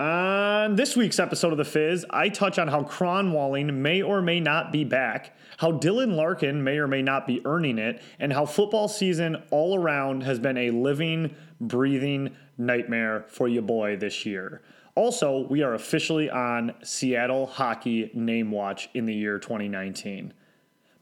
On 0.00 0.76
this 0.76 0.96
week's 0.96 1.18
episode 1.18 1.50
of 1.50 1.58
The 1.58 1.64
Fizz, 1.64 2.06
I 2.10 2.28
touch 2.28 2.56
on 2.60 2.68
how 2.68 2.84
Kronwalling 2.84 3.74
may 3.74 4.00
or 4.00 4.22
may 4.22 4.38
not 4.38 4.70
be 4.70 4.84
back, 4.84 5.36
how 5.56 5.72
Dylan 5.72 6.14
Larkin 6.14 6.62
may 6.62 6.78
or 6.78 6.86
may 6.86 7.02
not 7.02 7.26
be 7.26 7.44
earning 7.44 7.78
it, 7.78 8.00
and 8.20 8.32
how 8.32 8.46
football 8.46 8.86
season 8.86 9.42
all 9.50 9.76
around 9.76 10.22
has 10.22 10.38
been 10.38 10.56
a 10.56 10.70
living, 10.70 11.34
breathing 11.60 12.36
nightmare 12.56 13.24
for 13.26 13.48
you 13.48 13.60
boy 13.60 13.96
this 13.96 14.24
year. 14.24 14.62
Also, 14.94 15.48
we 15.50 15.64
are 15.64 15.74
officially 15.74 16.30
on 16.30 16.74
Seattle 16.84 17.46
Hockey 17.46 18.12
Name 18.14 18.52
Watch 18.52 18.90
in 18.94 19.04
the 19.04 19.14
year 19.14 19.40
2019. 19.40 20.32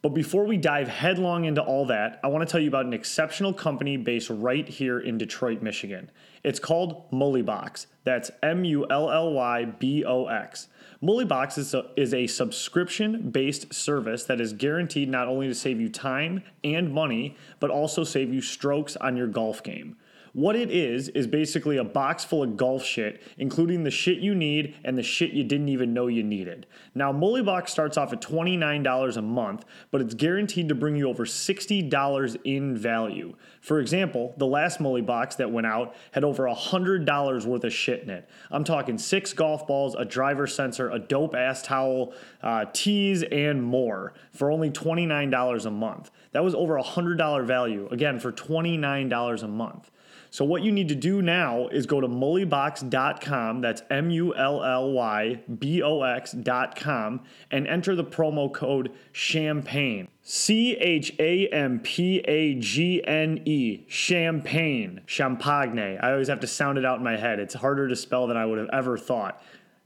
But 0.06 0.14
before 0.14 0.44
we 0.44 0.56
dive 0.56 0.86
headlong 0.86 1.46
into 1.46 1.60
all 1.60 1.84
that, 1.86 2.20
I 2.22 2.28
want 2.28 2.46
to 2.46 2.52
tell 2.52 2.60
you 2.60 2.68
about 2.68 2.86
an 2.86 2.92
exceptional 2.92 3.52
company 3.52 3.96
based 3.96 4.30
right 4.30 4.68
here 4.68 5.00
in 5.00 5.18
Detroit, 5.18 5.62
Michigan. 5.62 6.12
It's 6.44 6.60
called 6.60 7.10
Mullybox. 7.10 7.86
That's 8.04 8.30
M 8.40 8.64
U 8.64 8.86
L 8.88 9.10
L 9.10 9.32
Y 9.32 9.64
B 9.64 10.04
O 10.04 10.26
X. 10.26 10.68
Mullybox 11.02 11.58
is 11.58 11.74
a, 11.74 11.86
is 11.96 12.14
a 12.14 12.28
subscription 12.28 13.30
based 13.30 13.74
service 13.74 14.22
that 14.22 14.40
is 14.40 14.52
guaranteed 14.52 15.08
not 15.08 15.26
only 15.26 15.48
to 15.48 15.54
save 15.56 15.80
you 15.80 15.88
time 15.88 16.44
and 16.62 16.94
money, 16.94 17.36
but 17.58 17.70
also 17.70 18.04
save 18.04 18.32
you 18.32 18.40
strokes 18.40 18.94
on 18.94 19.16
your 19.16 19.26
golf 19.26 19.60
game. 19.64 19.96
What 20.36 20.54
it 20.54 20.70
is, 20.70 21.08
is 21.08 21.26
basically 21.26 21.78
a 21.78 21.84
box 21.84 22.22
full 22.22 22.42
of 22.42 22.58
golf 22.58 22.84
shit, 22.84 23.22
including 23.38 23.84
the 23.84 23.90
shit 23.90 24.18
you 24.18 24.34
need 24.34 24.74
and 24.84 24.98
the 24.98 25.02
shit 25.02 25.30
you 25.30 25.42
didn't 25.42 25.70
even 25.70 25.94
know 25.94 26.08
you 26.08 26.22
needed. 26.22 26.66
Now, 26.94 27.10
Mullybox 27.10 27.70
starts 27.70 27.96
off 27.96 28.12
at 28.12 28.20
$29 28.20 29.16
a 29.16 29.22
month, 29.22 29.64
but 29.90 30.02
it's 30.02 30.12
guaranteed 30.12 30.68
to 30.68 30.74
bring 30.74 30.94
you 30.94 31.08
over 31.08 31.24
$60 31.24 32.36
in 32.44 32.76
value. 32.76 33.34
For 33.62 33.80
example, 33.80 34.34
the 34.36 34.46
last 34.46 34.78
Mullybox 34.78 35.38
that 35.38 35.50
went 35.50 35.66
out 35.66 35.94
had 36.12 36.22
over 36.22 36.42
$100 36.42 37.46
worth 37.46 37.64
of 37.64 37.72
shit 37.72 38.02
in 38.02 38.10
it. 38.10 38.28
I'm 38.50 38.62
talking 38.62 38.98
six 38.98 39.32
golf 39.32 39.66
balls, 39.66 39.94
a 39.94 40.04
driver 40.04 40.46
sensor, 40.46 40.90
a 40.90 40.98
dope 40.98 41.34
ass 41.34 41.62
towel, 41.62 42.12
uh, 42.42 42.66
tees, 42.74 43.22
and 43.22 43.62
more 43.62 44.12
for 44.32 44.50
only 44.50 44.68
$29 44.68 45.64
a 45.64 45.70
month. 45.70 46.10
That 46.32 46.44
was 46.44 46.54
over 46.54 46.78
$100 46.78 47.46
value, 47.46 47.88
again, 47.90 48.20
for 48.20 48.32
$29 48.32 49.42
a 49.42 49.48
month. 49.48 49.90
So 50.30 50.44
what 50.44 50.62
you 50.62 50.72
need 50.72 50.88
to 50.88 50.94
do 50.94 51.22
now 51.22 51.68
is 51.68 51.86
go 51.86 52.00
to 52.00 52.08
mullybox.com, 52.08 53.60
that's 53.60 53.82
M 53.90 54.10
U 54.10 54.34
L 54.34 54.62
L 54.62 54.92
Y 54.92 55.40
B 55.58 55.82
O 55.82 56.02
X.com, 56.02 57.20
and 57.50 57.66
enter 57.66 57.94
the 57.94 58.04
promo 58.04 58.52
code 58.52 58.92
champagne. 59.12 60.08
C 60.22 60.76
H 60.76 61.14
A 61.18 61.48
M 61.48 61.80
P 61.80 62.18
A 62.20 62.54
G 62.54 63.02
N 63.06 63.42
E, 63.44 63.84
champagne, 63.88 65.00
champagne. 65.06 65.98
I 66.00 66.10
always 66.12 66.28
have 66.28 66.40
to 66.40 66.46
sound 66.46 66.78
it 66.78 66.84
out 66.84 66.98
in 66.98 67.04
my 67.04 67.16
head. 67.16 67.38
It's 67.38 67.54
harder 67.54 67.88
to 67.88 67.96
spell 67.96 68.26
than 68.26 68.36
I 68.36 68.44
would 68.44 68.58
have 68.58 68.70
ever 68.72 68.98
thought. 68.98 69.42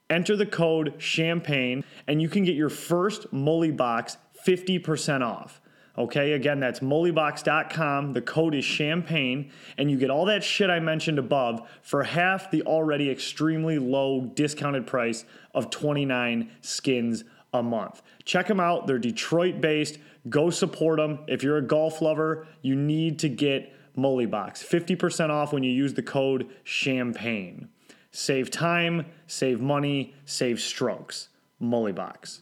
Enter 0.08 0.36
the 0.36 0.47
code 0.47 0.94
champagne, 0.98 1.84
and 2.08 2.20
you 2.20 2.28
can 2.28 2.44
get 2.44 2.56
your 2.56 2.69
first 2.69 3.32
Mully 3.32 3.77
box 3.77 4.16
50% 4.44 5.22
off. 5.22 5.59
Okay, 5.98 6.33
again, 6.33 6.60
that's 6.60 6.80
mullybox.com. 6.80 8.12
The 8.12 8.22
code 8.22 8.55
is 8.55 8.64
champagne, 8.64 9.50
and 9.77 9.91
you 9.91 9.98
get 9.98 10.10
all 10.10 10.24
that 10.27 10.44
shit 10.44 10.70
I 10.70 10.80
mentioned 10.80 11.19
above 11.19 11.69
for 11.82 12.05
half 12.05 12.50
the 12.50 12.62
already 12.62 13.10
extremely 13.10 13.78
low 13.78 14.30
discounted 14.34 14.86
price 14.86 15.24
of 15.55 15.70
29 15.70 16.50
skins 16.60 17.24
a 17.52 17.62
month. 17.62 18.02
Check 18.24 18.47
them 18.47 18.60
out. 18.60 18.86
They're 18.86 18.98
Detroit 18.98 19.60
based. 19.60 19.98
Go 20.28 20.50
support 20.50 20.98
them. 20.98 21.20
If 21.27 21.42
you're 21.42 21.56
a 21.56 21.62
golf 21.62 22.00
lover, 22.00 22.47
you 22.62 22.77
need 22.77 23.19
to 23.20 23.28
get 23.28 23.72
Mullybox. 23.97 24.64
50% 24.64 25.30
off 25.30 25.52
when 25.52 25.62
you 25.62 25.72
use 25.72 25.94
the 25.94 26.02
code 26.02 26.48
champagne. 26.62 27.69
Save 28.12 28.50
time, 28.50 29.06
save 29.27 29.60
money, 29.60 30.14
save 30.25 30.60
strokes. 30.60 31.28
Mullybox. 31.60 32.41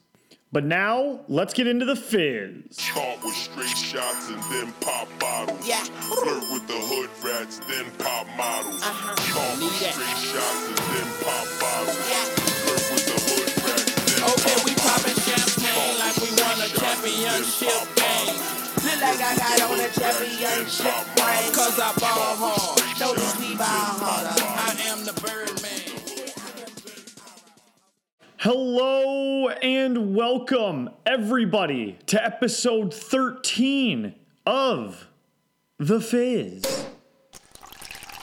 But 0.50 0.64
now, 0.64 1.20
let's 1.28 1.52
get 1.52 1.66
into 1.66 1.84
the 1.84 1.94
fizz. 1.94 2.72
Start 2.72 3.20
with 3.22 3.36
straight 3.36 3.68
shots 3.76 4.32
and 4.32 4.40
then 4.48 4.72
pop 4.80 5.06
bottles. 5.20 5.60
Yeah. 5.60 5.84
Flirt 6.08 6.40
with 6.48 6.64
the 6.64 6.80
hood 6.88 7.12
rats, 7.20 7.60
then 7.68 7.84
pop 8.00 8.24
models. 8.32 8.80
Uh-huh. 8.80 9.12
Start 9.28 9.60
with 9.60 9.76
that. 9.84 9.92
straight 9.92 10.20
shots 10.24 10.62
and 10.72 10.80
then 10.88 11.08
pop 11.20 11.44
bottles. 11.60 12.00
Yeah. 12.08 12.24
Flirt 12.64 12.84
with 12.96 13.04
the 13.12 13.18
hood 13.28 13.52
rats, 13.60 13.92
then 14.08 14.24
Okay, 14.24 14.56
pop 14.56 14.64
we 14.64 14.72
poppin' 14.80 15.20
champagne 15.20 15.96
like 16.00 16.16
we 16.16 16.32
won 16.40 16.56
a 16.64 16.68
championship 16.72 17.84
game. 17.92 18.40
Look 18.88 19.00
like 19.04 19.20
I 19.20 19.32
got 19.36 19.68
on 19.68 19.84
a 19.84 19.88
championship 19.92 20.96
ring. 21.12 21.52
Cause 21.52 21.76
I 21.76 21.92
ball 22.00 22.40
hard. 22.40 22.80
Notice 22.96 23.36
we 23.36 23.52
ball 23.52 24.00
harder. 24.00 24.57
Hello 28.42 29.48
and 29.48 30.14
welcome, 30.14 30.90
everybody, 31.04 31.98
to 32.06 32.24
episode 32.24 32.94
13 32.94 34.14
of 34.46 35.08
The 35.80 36.00
Fizz. 36.00 36.86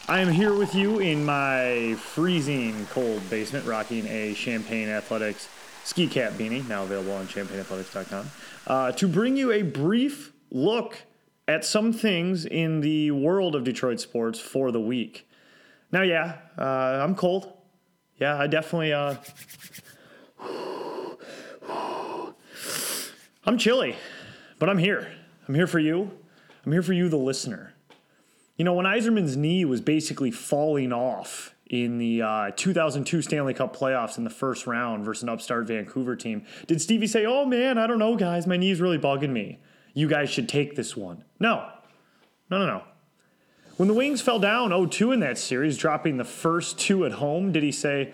I 0.07 0.21
am 0.21 0.29
here 0.29 0.53
with 0.53 0.73
you 0.73 0.99
in 0.99 1.25
my 1.25 1.95
freezing 1.99 2.85
cold 2.91 3.29
basement, 3.29 3.65
rocking 3.65 4.07
a 4.07 4.33
Champagne 4.35 4.87
Athletics 4.87 5.49
ski 5.83 6.07
cap 6.07 6.31
beanie, 6.31 6.65
now 6.69 6.83
available 6.83 7.11
on 7.11 7.27
champagneathletics.com, 7.27 8.31
uh, 8.67 8.93
to 8.93 9.09
bring 9.09 9.35
you 9.35 9.51
a 9.51 9.63
brief 9.63 10.31
look 10.49 10.97
at 11.45 11.65
some 11.65 11.91
things 11.91 12.45
in 12.45 12.79
the 12.79 13.11
world 13.11 13.53
of 13.53 13.65
Detroit 13.65 13.99
sports 13.99 14.39
for 14.39 14.71
the 14.71 14.79
week. 14.79 15.27
Now, 15.91 16.03
yeah, 16.03 16.37
uh, 16.57 17.01
I'm 17.03 17.15
cold. 17.15 17.51
Yeah, 18.17 18.39
I 18.39 18.47
definitely. 18.47 18.93
Uh, 18.93 19.15
I'm 23.47 23.57
chilly, 23.57 23.95
but 24.57 24.69
I'm 24.69 24.79
here. 24.79 25.11
I'm 25.47 25.55
here 25.55 25.67
for 25.67 25.79
you. 25.79 26.11
I'm 26.65 26.71
here 26.71 26.81
for 26.81 26.93
you, 26.93 27.09
the 27.09 27.17
listener. 27.17 27.73
You 28.57 28.65
know, 28.65 28.73
when 28.73 28.85
Yzerman's 28.85 29.37
knee 29.37 29.65
was 29.65 29.81
basically 29.81 30.31
falling 30.31 30.91
off 30.91 31.53
in 31.67 31.97
the 31.97 32.21
uh, 32.21 32.51
2002 32.55 33.21
Stanley 33.21 33.53
Cup 33.53 33.75
playoffs 33.75 34.17
in 34.17 34.23
the 34.23 34.29
first 34.29 34.65
round 34.65 35.05
versus 35.05 35.23
an 35.23 35.29
upstart 35.29 35.67
Vancouver 35.67 36.15
team, 36.15 36.45
did 36.65 36.81
Stevie 36.81 37.07
say, 37.07 37.25
Oh 37.25 37.45
man, 37.45 37.77
I 37.77 37.85
don't 37.85 37.99
know, 37.99 38.15
guys, 38.15 38.47
my 38.47 38.57
knee's 38.57 38.81
really 38.81 38.97
bugging 38.97 39.31
me. 39.31 39.59
You 39.93 40.07
guys 40.07 40.29
should 40.29 40.49
take 40.49 40.75
this 40.75 40.97
one? 40.97 41.23
No. 41.39 41.69
No, 42.49 42.59
no, 42.59 42.65
no. 42.65 42.83
When 43.77 43.87
the 43.87 43.93
Wings 43.93 44.21
fell 44.21 44.39
down 44.39 44.69
0 44.69 44.85
2 44.87 45.11
in 45.11 45.19
that 45.19 45.37
series, 45.37 45.77
dropping 45.77 46.17
the 46.17 46.23
first 46.23 46.79
two 46.79 47.05
at 47.05 47.13
home, 47.13 47.51
did 47.51 47.61
he 47.63 47.71
say, 47.71 48.13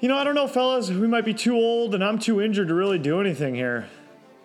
You 0.00 0.08
know, 0.08 0.16
I 0.16 0.24
don't 0.24 0.34
know, 0.34 0.48
fellas, 0.48 0.88
we 0.88 1.06
might 1.06 1.26
be 1.26 1.34
too 1.34 1.54
old 1.54 1.94
and 1.94 2.02
I'm 2.02 2.18
too 2.18 2.40
injured 2.40 2.68
to 2.68 2.74
really 2.74 2.98
do 2.98 3.20
anything 3.20 3.54
here? 3.54 3.86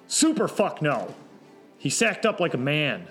Super 0.07 0.49
fuck 0.49 0.81
no. 0.81 1.16
He 1.77 1.89
sacked 1.89 2.25
up 2.25 2.41
like 2.41 2.53
a 2.53 2.57
man. 2.57 3.07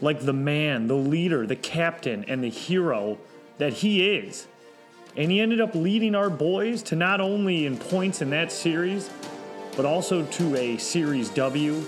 Like 0.00 0.20
the 0.20 0.32
man, 0.32 0.88
the 0.88 0.96
leader, 0.96 1.46
the 1.46 1.54
captain, 1.54 2.24
and 2.24 2.42
the 2.42 2.48
hero 2.48 3.18
that 3.58 3.72
he 3.72 4.10
is. 4.16 4.48
And 5.16 5.30
he 5.30 5.40
ended 5.40 5.60
up 5.60 5.74
leading 5.76 6.16
our 6.16 6.30
boys 6.30 6.82
to 6.84 6.96
not 6.96 7.20
only 7.20 7.66
in 7.66 7.76
points 7.76 8.20
in 8.20 8.30
that 8.30 8.50
series, 8.50 9.08
but 9.76 9.84
also 9.84 10.24
to 10.24 10.56
a 10.56 10.76
Series 10.76 11.28
W 11.30 11.84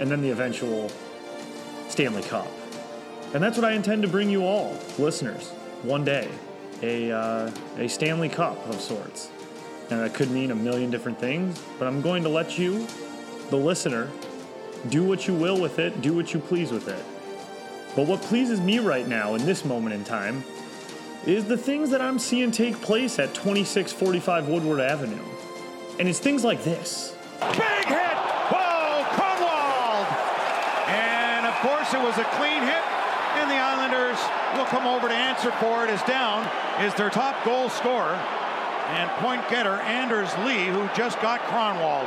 and 0.00 0.10
then 0.10 0.22
the 0.22 0.30
eventual 0.30 0.90
Stanley 1.88 2.22
Cup. 2.22 2.48
And 3.34 3.42
that's 3.42 3.58
what 3.58 3.66
I 3.66 3.72
intend 3.72 4.02
to 4.02 4.08
bring 4.08 4.30
you 4.30 4.44
all, 4.44 4.78
listeners, 4.98 5.48
one 5.82 6.04
day. 6.04 6.28
A, 6.82 7.10
uh, 7.10 7.50
a 7.78 7.88
Stanley 7.88 8.28
Cup 8.28 8.66
of 8.68 8.80
sorts. 8.80 9.30
And 9.90 10.00
that 10.00 10.14
could 10.14 10.30
mean 10.30 10.50
a 10.50 10.54
million 10.54 10.90
different 10.90 11.18
things, 11.18 11.62
but 11.78 11.86
I'm 11.86 12.00
going 12.02 12.22
to 12.24 12.28
let 12.28 12.58
you, 12.58 12.86
the 13.50 13.56
listener, 13.56 14.10
do 14.88 15.04
what 15.04 15.28
you 15.28 15.34
will 15.34 15.60
with 15.60 15.78
it, 15.78 16.02
do 16.02 16.14
what 16.14 16.34
you 16.34 16.40
please 16.40 16.72
with 16.72 16.88
it. 16.88 17.04
But 17.94 18.06
what 18.06 18.20
pleases 18.20 18.60
me 18.60 18.78
right 18.78 19.06
now 19.06 19.36
in 19.36 19.46
this 19.46 19.64
moment 19.64 19.94
in 19.94 20.04
time 20.04 20.44
is 21.24 21.44
the 21.44 21.56
things 21.56 21.90
that 21.90 22.00
I'm 22.00 22.18
seeing 22.18 22.50
take 22.50 22.80
place 22.80 23.18
at 23.18 23.34
2645 23.34 24.48
Woodward 24.48 24.80
Avenue. 24.80 25.24
And 25.98 26.08
it's 26.08 26.18
things 26.18 26.44
like 26.44 26.62
this. 26.62 27.16
Big 27.40 27.86
hit! 27.86 28.16
Whoa, 28.52 29.02
Kronwalled! 29.16 30.08
And 30.88 31.46
of 31.46 31.54
course, 31.54 31.94
it 31.94 32.00
was 32.00 32.18
a 32.18 32.24
clean 32.36 32.62
hit, 32.62 32.82
and 33.36 33.50
the 33.50 33.56
Islanders 33.56 34.18
will 34.56 34.66
come 34.66 34.86
over 34.86 35.08
to 35.08 35.14
answer 35.14 35.50
for 35.52 35.84
it. 35.84 35.90
As 35.90 36.02
down 36.02 36.48
is 36.84 36.94
their 36.94 37.10
top 37.10 37.44
goal 37.44 37.68
scorer 37.68 38.14
and 38.88 39.10
point 39.22 39.46
getter 39.48 39.80
Anders 39.80 40.30
Lee, 40.44 40.66
who 40.66 40.88
just 40.96 41.20
got 41.20 41.40
Kronwalled. 41.42 42.06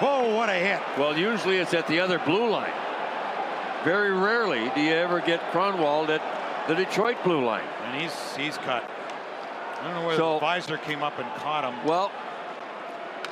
Whoa, 0.00 0.34
what 0.34 0.48
a 0.48 0.54
hit! 0.54 0.80
Well, 0.98 1.16
usually 1.16 1.58
it's 1.58 1.72
at 1.72 1.86
the 1.86 2.00
other 2.00 2.18
blue 2.18 2.50
line. 2.50 2.72
Very 3.84 4.12
rarely 4.12 4.70
do 4.74 4.80
you 4.80 4.92
ever 4.92 5.20
get 5.20 5.40
Kronwalled 5.52 6.08
at 6.08 6.22
the 6.66 6.74
Detroit 6.74 7.16
blue 7.22 7.44
line. 7.44 7.64
And 7.84 8.00
he's 8.00 8.36
he's 8.36 8.56
cut. 8.58 8.88
I 9.80 9.84
don't 9.84 9.94
know 9.94 10.06
where 10.06 10.16
So- 10.16 10.34
the 10.34 10.40
visor 10.40 10.78
came 10.78 11.02
up 11.02 11.18
and 11.18 11.32
caught 11.36 11.64
him. 11.64 11.74
Well, 11.84 12.10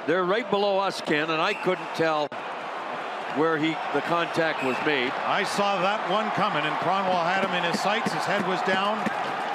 they're 0.07 0.25
right 0.25 0.49
below 0.51 0.79
us, 0.79 1.01
Ken, 1.01 1.31
and 1.31 1.41
I 1.41 1.55
couldn't 1.55 1.95
tell 1.95 2.29
where 3.37 3.57
he 3.57 3.71
the 3.95 4.03
contact 4.03 4.65
was 4.65 4.77
made. 4.85 5.11
I 5.27 5.45
saw 5.45 5.81
that 5.83 6.11
one 6.11 6.31
coming, 6.33 6.65
and 6.65 6.75
Kronwall 6.77 7.25
had 7.25 7.45
him 7.45 7.55
in 7.55 7.71
his 7.71 7.81
sights. 7.81 8.13
His 8.13 8.25
head 8.25 8.47
was 8.47 8.61
down, 8.63 8.99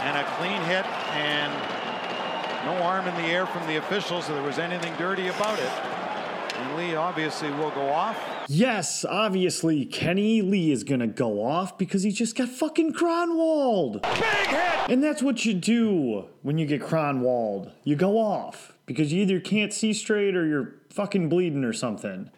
and 0.01 0.17
a 0.17 0.23
clean 0.37 0.61
hit. 0.63 0.85
And 1.15 1.53
No 2.65 2.73
arm 2.83 3.07
in 3.07 3.15
the 3.15 3.29
air 3.29 3.45
from 3.45 3.65
the 3.67 3.77
officials 3.77 4.27
that 4.27 4.33
there 4.33 4.43
was 4.43 4.59
anything 4.59 4.93
dirty 4.97 5.27
about 5.27 5.57
it. 5.57 5.71
And 6.57 6.75
Lee 6.75 6.95
obviously 6.95 7.49
will 7.51 7.69
go 7.71 7.87
off. 7.87 8.17
Yes, 8.49 9.05
obviously, 9.05 9.85
Kenny 9.85 10.41
Lee 10.41 10.71
is 10.71 10.83
gonna 10.83 11.07
go 11.07 11.43
off 11.45 11.77
because 11.77 12.03
he 12.03 12.11
just 12.11 12.35
got 12.35 12.49
fucking 12.49 12.93
Kronwalled. 12.93 14.01
Big 14.01 14.23
hit! 14.47 14.89
And 14.89 15.03
that's 15.03 15.21
what 15.21 15.45
you 15.45 15.53
do 15.53 16.25
when 16.41 16.57
you 16.57 16.65
get 16.65 16.81
Kronwalled. 16.81 17.71
You 17.83 17.95
go 17.95 18.17
off 18.17 18.73
because 18.85 19.13
you 19.13 19.21
either 19.21 19.39
can't 19.39 19.71
see 19.71 19.93
straight 19.93 20.35
or 20.35 20.45
you're 20.45 20.73
fucking 20.89 21.29
bleeding 21.29 21.63
or 21.63 21.73
something. 21.73 22.31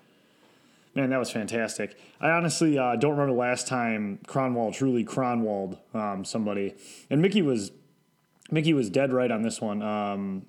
Man, 1.00 1.12
that 1.12 1.20
was 1.20 1.32
fantastic. 1.32 1.98
I 2.20 2.32
honestly 2.32 2.78
uh, 2.78 2.98
don't 2.98 3.12
remember 3.12 3.32
the 3.32 3.40
last 3.40 3.68
time 3.68 4.20
Kronwall 4.28 4.74
truly 4.74 5.06
Kronwalled 5.06 5.78
um, 5.94 6.26
somebody. 6.26 6.76
And 7.10 7.22
Mickey 7.22 7.42
was 7.42 7.72
Mickey 8.52 8.74
was 8.74 8.90
dead 8.90 9.14
right 9.14 9.32
on 9.32 9.42
this 9.42 9.62
one. 9.62 9.82
Um, 9.82 10.46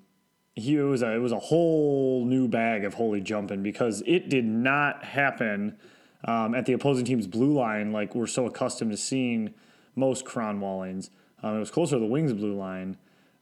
he 0.53 0.75
it 0.75 0.81
was 0.81 1.03
a, 1.03 1.13
it 1.13 1.19
was 1.19 1.31
a 1.31 1.39
whole 1.39 2.25
new 2.25 2.49
bag 2.49 2.83
of 2.83 2.95
holy 2.95 3.21
jumping 3.21 3.63
because 3.63 4.03
it 4.05 4.27
did 4.27 4.43
not 4.43 5.05
happen 5.05 5.77
um, 6.25 6.53
at 6.53 6.65
the 6.65 6.73
opposing 6.73 7.05
team's 7.05 7.27
blue 7.27 7.53
line 7.53 7.93
like 7.93 8.13
we're 8.13 8.27
so 8.27 8.45
accustomed 8.45 8.91
to 8.91 8.97
seeing 8.97 9.53
most 9.95 10.25
Kronwallings. 10.25 11.11
Um, 11.41 11.55
it 11.55 11.59
was 11.59 11.71
closer 11.71 11.95
to 11.95 11.99
the 12.01 12.05
wings 12.05 12.33
blue 12.33 12.55
line. 12.57 12.97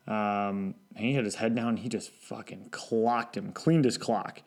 Um, 0.08 0.76
and 0.96 1.06
he 1.06 1.16
had 1.16 1.26
his 1.26 1.36
head 1.36 1.56
down. 1.56 1.78
He 1.78 1.90
just 1.90 2.12
fucking 2.12 2.68
clocked 2.70 3.36
him, 3.36 3.52
cleaned 3.52 3.86
his 3.86 3.98
clock. 3.98 4.44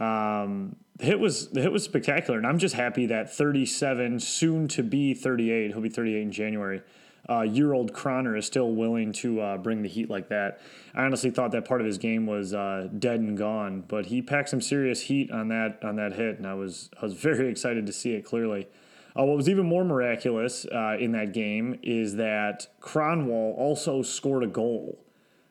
Um, 0.00 0.74
the 1.00 1.06
hit 1.06 1.18
was 1.18 1.48
the 1.48 1.62
hit 1.62 1.72
was 1.72 1.82
spectacular, 1.82 2.38
and 2.38 2.46
I'm 2.46 2.58
just 2.58 2.74
happy 2.74 3.06
that 3.06 3.34
37, 3.34 4.20
soon 4.20 4.68
to 4.68 4.82
be 4.82 5.14
38, 5.14 5.72
he'll 5.72 5.80
be 5.80 5.88
38 5.88 6.22
in 6.22 6.30
January. 6.30 6.82
Uh, 7.28 7.42
year 7.42 7.72
old 7.72 7.92
Croner 7.92 8.36
is 8.36 8.44
still 8.44 8.72
willing 8.72 9.12
to 9.12 9.40
uh, 9.40 9.56
bring 9.56 9.82
the 9.82 9.88
heat 9.88 10.10
like 10.10 10.28
that. 10.28 10.60
I 10.94 11.04
honestly 11.04 11.30
thought 11.30 11.52
that 11.52 11.64
part 11.64 11.80
of 11.80 11.86
his 11.86 11.96
game 11.96 12.26
was 12.26 12.52
uh, 12.52 12.88
dead 12.98 13.20
and 13.20 13.36
gone, 13.36 13.84
but 13.88 14.06
he 14.06 14.20
packed 14.20 14.50
some 14.50 14.60
serious 14.60 15.02
heat 15.02 15.30
on 15.30 15.48
that 15.48 15.82
on 15.82 15.96
that 15.96 16.14
hit, 16.14 16.36
and 16.36 16.46
I 16.46 16.54
was 16.54 16.90
I 17.00 17.04
was 17.06 17.14
very 17.20 17.48
excited 17.48 17.86
to 17.86 17.92
see 17.92 18.12
it 18.12 18.24
clearly. 18.24 18.68
Uh, 19.18 19.24
what 19.24 19.36
was 19.36 19.48
even 19.48 19.66
more 19.66 19.84
miraculous 19.84 20.66
uh, 20.66 20.96
in 21.00 21.12
that 21.12 21.32
game 21.32 21.78
is 21.82 22.16
that 22.16 22.68
Kronwall 22.80 23.56
also 23.56 24.02
scored 24.02 24.44
a 24.44 24.46
goal. 24.46 24.98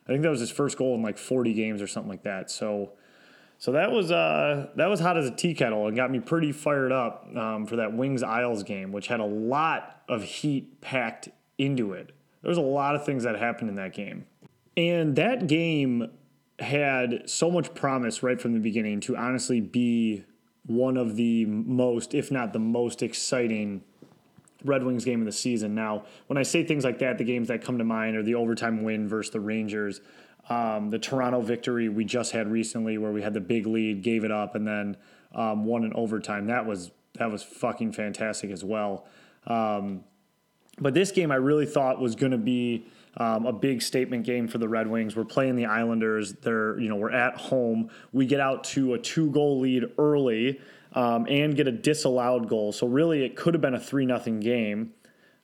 I 0.06 0.12
think 0.12 0.22
that 0.22 0.30
was 0.30 0.40
his 0.40 0.50
first 0.50 0.78
goal 0.78 0.94
in 0.94 1.02
like 1.02 1.18
40 1.18 1.52
games 1.54 1.82
or 1.82 1.86
something 1.86 2.10
like 2.10 2.22
that. 2.22 2.50
So, 2.50 2.92
so 3.60 3.72
that 3.72 3.92
was 3.92 4.10
uh, 4.10 4.68
that 4.76 4.86
was 4.86 5.00
hot 5.00 5.18
as 5.18 5.26
a 5.26 5.30
tea 5.30 5.52
kettle 5.52 5.86
and 5.86 5.94
got 5.94 6.10
me 6.10 6.18
pretty 6.18 6.50
fired 6.50 6.92
up 6.92 7.28
um, 7.36 7.66
for 7.66 7.76
that 7.76 7.92
Wings 7.92 8.22
Isles 8.22 8.62
game, 8.62 8.90
which 8.90 9.06
had 9.06 9.20
a 9.20 9.26
lot 9.26 10.02
of 10.08 10.22
heat 10.22 10.80
packed 10.80 11.28
into 11.58 11.92
it. 11.92 12.12
There 12.40 12.48
was 12.48 12.56
a 12.56 12.62
lot 12.62 12.96
of 12.96 13.04
things 13.04 13.22
that 13.24 13.38
happened 13.38 13.68
in 13.68 13.76
that 13.76 13.92
game, 13.92 14.24
and 14.78 15.14
that 15.16 15.46
game 15.46 16.10
had 16.58 17.28
so 17.28 17.50
much 17.50 17.74
promise 17.74 18.22
right 18.22 18.40
from 18.40 18.54
the 18.54 18.60
beginning 18.60 19.00
to 19.00 19.14
honestly 19.14 19.60
be 19.60 20.24
one 20.64 20.96
of 20.96 21.16
the 21.16 21.44
most, 21.44 22.14
if 22.14 22.30
not 22.30 22.54
the 22.54 22.58
most 22.58 23.02
exciting 23.02 23.82
Red 24.64 24.84
Wings 24.84 25.04
game 25.04 25.20
of 25.20 25.26
the 25.26 25.32
season. 25.32 25.74
Now, 25.74 26.04
when 26.28 26.38
I 26.38 26.44
say 26.44 26.64
things 26.64 26.84
like 26.84 26.98
that, 27.00 27.18
the 27.18 27.24
games 27.24 27.48
that 27.48 27.62
come 27.62 27.76
to 27.76 27.84
mind 27.84 28.16
are 28.16 28.22
the 28.22 28.36
overtime 28.36 28.82
win 28.84 29.06
versus 29.06 29.32
the 29.32 29.40
Rangers, 29.40 30.00
um, 30.50 30.90
the 30.90 30.98
Toronto 30.98 31.40
victory 31.40 31.88
we 31.88 32.04
just 32.04 32.32
had 32.32 32.50
recently, 32.50 32.98
where 32.98 33.12
we 33.12 33.22
had 33.22 33.32
the 33.32 33.40
big 33.40 33.66
lead, 33.66 34.02
gave 34.02 34.24
it 34.24 34.32
up, 34.32 34.56
and 34.56 34.66
then 34.66 34.96
um, 35.34 35.64
won 35.64 35.84
in 35.84 35.92
overtime. 35.94 36.46
That 36.46 36.66
was 36.66 36.90
that 37.14 37.30
was 37.30 37.42
fucking 37.42 37.92
fantastic 37.92 38.50
as 38.50 38.64
well. 38.64 39.06
Um, 39.46 40.04
but 40.78 40.92
this 40.92 41.12
game, 41.12 41.30
I 41.30 41.36
really 41.36 41.66
thought 41.66 42.00
was 42.00 42.14
going 42.14 42.32
to 42.32 42.38
be 42.38 42.86
um, 43.16 43.46
a 43.46 43.52
big 43.52 43.80
statement 43.80 44.24
game 44.24 44.48
for 44.48 44.58
the 44.58 44.68
Red 44.68 44.88
Wings. 44.88 45.14
We're 45.14 45.24
playing 45.24 45.56
the 45.56 45.66
Islanders. 45.66 46.32
They're 46.32 46.78
you 46.80 46.88
know 46.88 46.96
we're 46.96 47.12
at 47.12 47.36
home. 47.36 47.88
We 48.12 48.26
get 48.26 48.40
out 48.40 48.64
to 48.64 48.94
a 48.94 48.98
two 48.98 49.30
goal 49.30 49.60
lead 49.60 49.84
early 49.98 50.60
um, 50.94 51.26
and 51.28 51.54
get 51.54 51.68
a 51.68 51.72
disallowed 51.72 52.48
goal. 52.48 52.72
So 52.72 52.88
really, 52.88 53.24
it 53.24 53.36
could 53.36 53.54
have 53.54 53.60
been 53.60 53.74
a 53.74 53.80
three 53.80 54.04
nothing 54.04 54.40
game. 54.40 54.94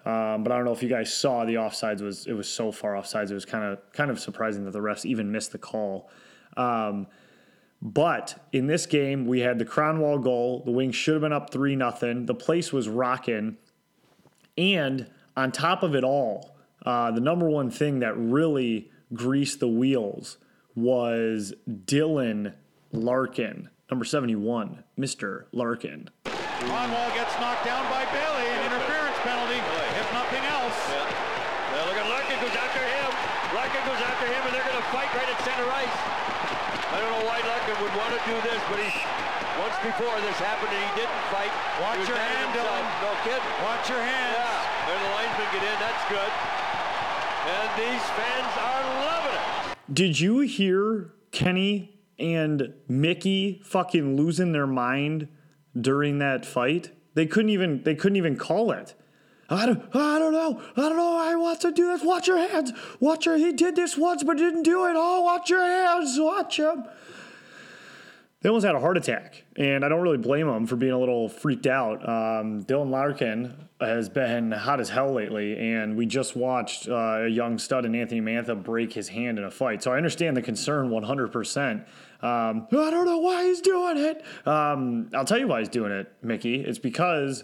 Um, 0.06 0.44
but 0.44 0.52
I 0.52 0.56
don't 0.56 0.64
know 0.64 0.72
if 0.72 0.82
you 0.82 0.88
guys 0.88 1.12
saw 1.12 1.44
the 1.44 1.54
offsides 1.54 2.00
was 2.00 2.26
it 2.26 2.32
was 2.32 2.48
so 2.48 2.70
far 2.70 2.94
offsides. 2.94 3.30
It 3.30 3.34
was 3.34 3.44
kind 3.44 3.64
of 3.64 3.80
kind 3.92 4.10
of 4.10 4.20
surprising 4.20 4.64
that 4.64 4.70
the 4.70 4.78
refs 4.78 5.04
even 5.04 5.32
missed 5.32 5.52
the 5.52 5.58
call. 5.58 6.08
Um, 6.56 7.08
but 7.82 8.48
in 8.52 8.68
this 8.68 8.86
game, 8.86 9.26
we 9.26 9.40
had 9.40 9.58
the 9.58 9.64
Kronwall 9.64 10.22
goal. 10.22 10.62
The 10.64 10.70
Wings 10.70 10.94
should 10.94 11.14
have 11.14 11.22
been 11.22 11.32
up 11.32 11.50
three 11.50 11.76
nothing. 11.76 12.26
The 12.26 12.34
place 12.34 12.72
was 12.72 12.88
rocking, 12.88 13.56
and 14.56 15.10
on 15.36 15.52
top 15.52 15.82
of 15.82 15.94
it 15.94 16.04
all, 16.04 16.56
uh, 16.84 17.10
the 17.10 17.20
number 17.20 17.50
one 17.50 17.70
thing 17.70 17.98
that 17.98 18.16
really 18.16 18.90
greased 19.12 19.60
the 19.60 19.68
wheels 19.68 20.38
was 20.76 21.52
Dylan 21.68 22.54
Larkin, 22.92 23.68
number 23.90 24.04
71, 24.04 24.84
Mr. 24.98 25.44
Larkin. 25.52 26.08
Kronwall 26.24 27.14
gets 27.14 27.34
knocked 27.40 27.64
down 27.64 27.84
by 27.90 28.04
Bailey, 28.12 28.46
an 28.48 28.72
interference 28.72 29.18
penalty, 29.20 29.60
if 30.00 30.08
nothing 30.12 30.44
else. 30.44 30.78
Now 31.72 31.84
look 31.86 31.96
at 31.96 32.08
Larkin 32.08 32.38
goes 32.40 32.56
after 32.56 32.80
him. 32.80 33.10
Larkin 33.54 33.75
goes 33.86 34.02
after 34.02 34.26
him, 34.26 34.42
and 34.42 34.52
they're 34.52 34.66
going 34.66 34.82
to 34.82 34.90
fight 34.90 35.06
right 35.14 35.30
at 35.30 35.38
center 35.46 35.70
ice. 35.70 35.98
I 36.90 36.98
don't 36.98 37.12
know 37.14 37.26
why 37.26 37.38
Larkin 37.38 37.78
would 37.86 37.94
want 37.94 38.10
to 38.18 38.22
do 38.26 38.36
this, 38.42 38.58
but 38.66 38.82
he 38.82 38.90
once 39.62 39.78
before 39.80 40.12
this 40.20 40.36
happened 40.42 40.74
and 40.74 40.82
he 40.82 40.92
didn't 41.00 41.22
fight. 41.30 41.50
Watch 41.80 42.06
your 42.08 42.18
hand. 42.18 42.50
Dylan. 42.50 42.84
No 43.00 43.14
kidding. 43.24 43.56
Watch 43.62 43.88
your 43.88 44.02
hands. 44.02 44.36
Yeah, 44.36 44.90
and 44.90 44.98
the 45.00 45.10
linesman 45.14 45.48
get 45.54 45.62
in. 45.64 45.76
That's 45.80 46.04
good. 46.10 46.32
And 47.46 47.68
these 47.78 48.04
fans 48.18 48.52
are 48.58 48.82
loving 49.06 49.38
it. 49.38 49.94
Did 49.94 50.20
you 50.20 50.40
hear 50.40 51.12
Kenny 51.30 52.00
and 52.18 52.74
Mickey 52.88 53.62
fucking 53.64 54.16
losing 54.16 54.52
their 54.52 54.66
mind 54.66 55.28
during 55.80 56.18
that 56.18 56.44
fight? 56.44 56.90
They 57.14 57.26
couldn't 57.26 57.50
even 57.50 57.82
they 57.84 57.94
couldn't 57.94 58.16
even 58.16 58.36
call 58.36 58.72
it. 58.72 58.94
I 59.48 59.66
don't 59.66 59.82
I 59.94 60.18
don't 60.18 60.32
know. 60.32 60.60
I 60.76 60.80
don't 60.88 60.96
know. 60.96 61.16
I 61.16 61.34
want 61.36 61.60
to 61.60 61.72
do 61.72 61.86
this. 61.88 62.02
Watch 62.02 62.26
your 62.26 62.38
hands. 62.38 62.72
Watch 63.00 63.26
your 63.26 63.36
he 63.36 63.52
did 63.52 63.76
this 63.76 63.96
once 63.96 64.22
but 64.22 64.36
didn't 64.36 64.64
do 64.64 64.86
it. 64.86 64.94
Oh, 64.96 65.22
watch 65.22 65.50
your 65.50 65.62
hands. 65.62 66.16
Watch 66.18 66.58
him. 66.58 66.84
They 68.40 68.50
almost 68.50 68.66
had 68.66 68.74
a 68.74 68.80
heart 68.80 68.96
attack, 68.96 69.44
and 69.56 69.84
I 69.84 69.88
don't 69.88 70.02
really 70.02 70.18
blame 70.18 70.46
them 70.46 70.66
for 70.66 70.76
being 70.76 70.92
a 70.92 70.98
little 70.98 71.28
freaked 71.28 71.66
out. 71.66 72.06
Um, 72.08 72.62
Dylan 72.64 72.90
Larkin 72.90 73.54
has 73.80 74.08
been 74.08 74.52
hot 74.52 74.78
as 74.78 74.88
hell 74.88 75.12
lately, 75.12 75.58
and 75.58 75.96
we 75.96 76.06
just 76.06 76.36
watched 76.36 76.88
uh, 76.88 77.24
a 77.24 77.28
young 77.28 77.58
stud 77.58 77.84
in 77.84 77.94
Anthony 77.94 78.20
Mantha 78.20 78.62
break 78.62 78.92
his 78.92 79.08
hand 79.08 79.38
in 79.38 79.44
a 79.44 79.50
fight. 79.50 79.82
So 79.82 79.90
I 79.90 79.96
understand 79.96 80.36
the 80.36 80.42
concern 80.42 80.90
100%. 80.90 81.84
Um, 82.22 82.68
I 82.70 82.90
don't 82.90 83.06
know 83.06 83.18
why 83.18 83.44
he's 83.44 83.60
doing 83.60 83.96
it. 83.98 84.24
Um, 84.46 85.10
I'll 85.14 85.24
tell 85.24 85.38
you 85.38 85.48
why 85.48 85.60
he's 85.60 85.68
doing 85.68 85.90
it, 85.90 86.12
Mickey. 86.22 86.60
It's 86.60 86.78
because 86.78 87.42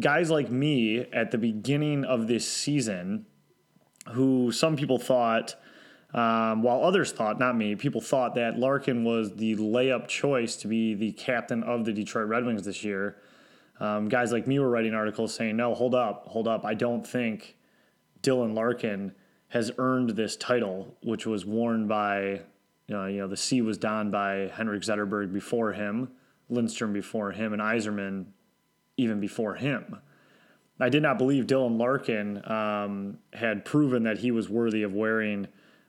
guys 0.00 0.30
like 0.30 0.50
me 0.50 1.00
at 1.12 1.30
the 1.30 1.38
beginning 1.38 2.04
of 2.04 2.26
this 2.26 2.46
season, 2.50 3.26
who 4.12 4.52
some 4.52 4.76
people 4.76 4.98
thought 4.98 5.56
um, 6.14 6.62
while 6.62 6.82
others 6.82 7.12
thought, 7.12 7.38
not 7.38 7.56
me, 7.56 7.74
people 7.74 8.00
thought 8.00 8.34
that 8.36 8.58
Larkin 8.58 9.04
was 9.04 9.34
the 9.34 9.56
layup 9.56 10.08
choice 10.08 10.56
to 10.56 10.68
be 10.68 10.94
the 10.94 11.12
captain 11.12 11.62
of 11.62 11.84
the 11.84 11.92
Detroit 11.92 12.28
Red 12.28 12.46
Wings 12.46 12.64
this 12.64 12.84
year. 12.84 13.16
Um, 13.80 14.08
guys 14.08 14.32
like 14.32 14.46
me 14.46 14.58
were 14.58 14.70
writing 14.70 14.94
articles 14.94 15.34
saying, 15.34 15.56
no, 15.56 15.74
hold 15.74 15.94
up, 15.94 16.26
hold 16.28 16.48
up. 16.48 16.64
I 16.64 16.72
don't 16.72 17.06
think 17.06 17.56
Dylan 18.22 18.54
Larkin 18.54 19.12
has 19.48 19.70
earned 19.76 20.10
this 20.10 20.36
title, 20.36 20.96
which 21.02 21.26
was 21.26 21.44
worn 21.44 21.86
by, 21.86 22.40
you 22.86 22.94
know, 22.94 23.06
you 23.06 23.18
know 23.18 23.28
the 23.28 23.36
C 23.36 23.60
was 23.60 23.76
donned 23.76 24.10
by 24.10 24.50
Henrik 24.54 24.82
Zetterberg 24.82 25.32
before 25.32 25.72
him, 25.72 26.10
Lidstrom 26.50 26.92
before 26.94 27.32
him, 27.32 27.52
and 27.52 27.60
Yzerman 27.60 28.26
even 28.96 29.20
before 29.20 29.54
him. 29.54 29.98
I 30.78 30.88
did 30.88 31.02
not 31.02 31.16
believe 31.18 31.46
Dylan 31.46 31.78
Larkin 31.78 32.42
um, 32.50 33.18
had 33.32 33.64
proven 33.64 34.02
that 34.02 34.18
he 34.18 34.30
was 34.30 34.48
worthy 34.48 34.82
of 34.82 34.92
wearing 34.92 35.48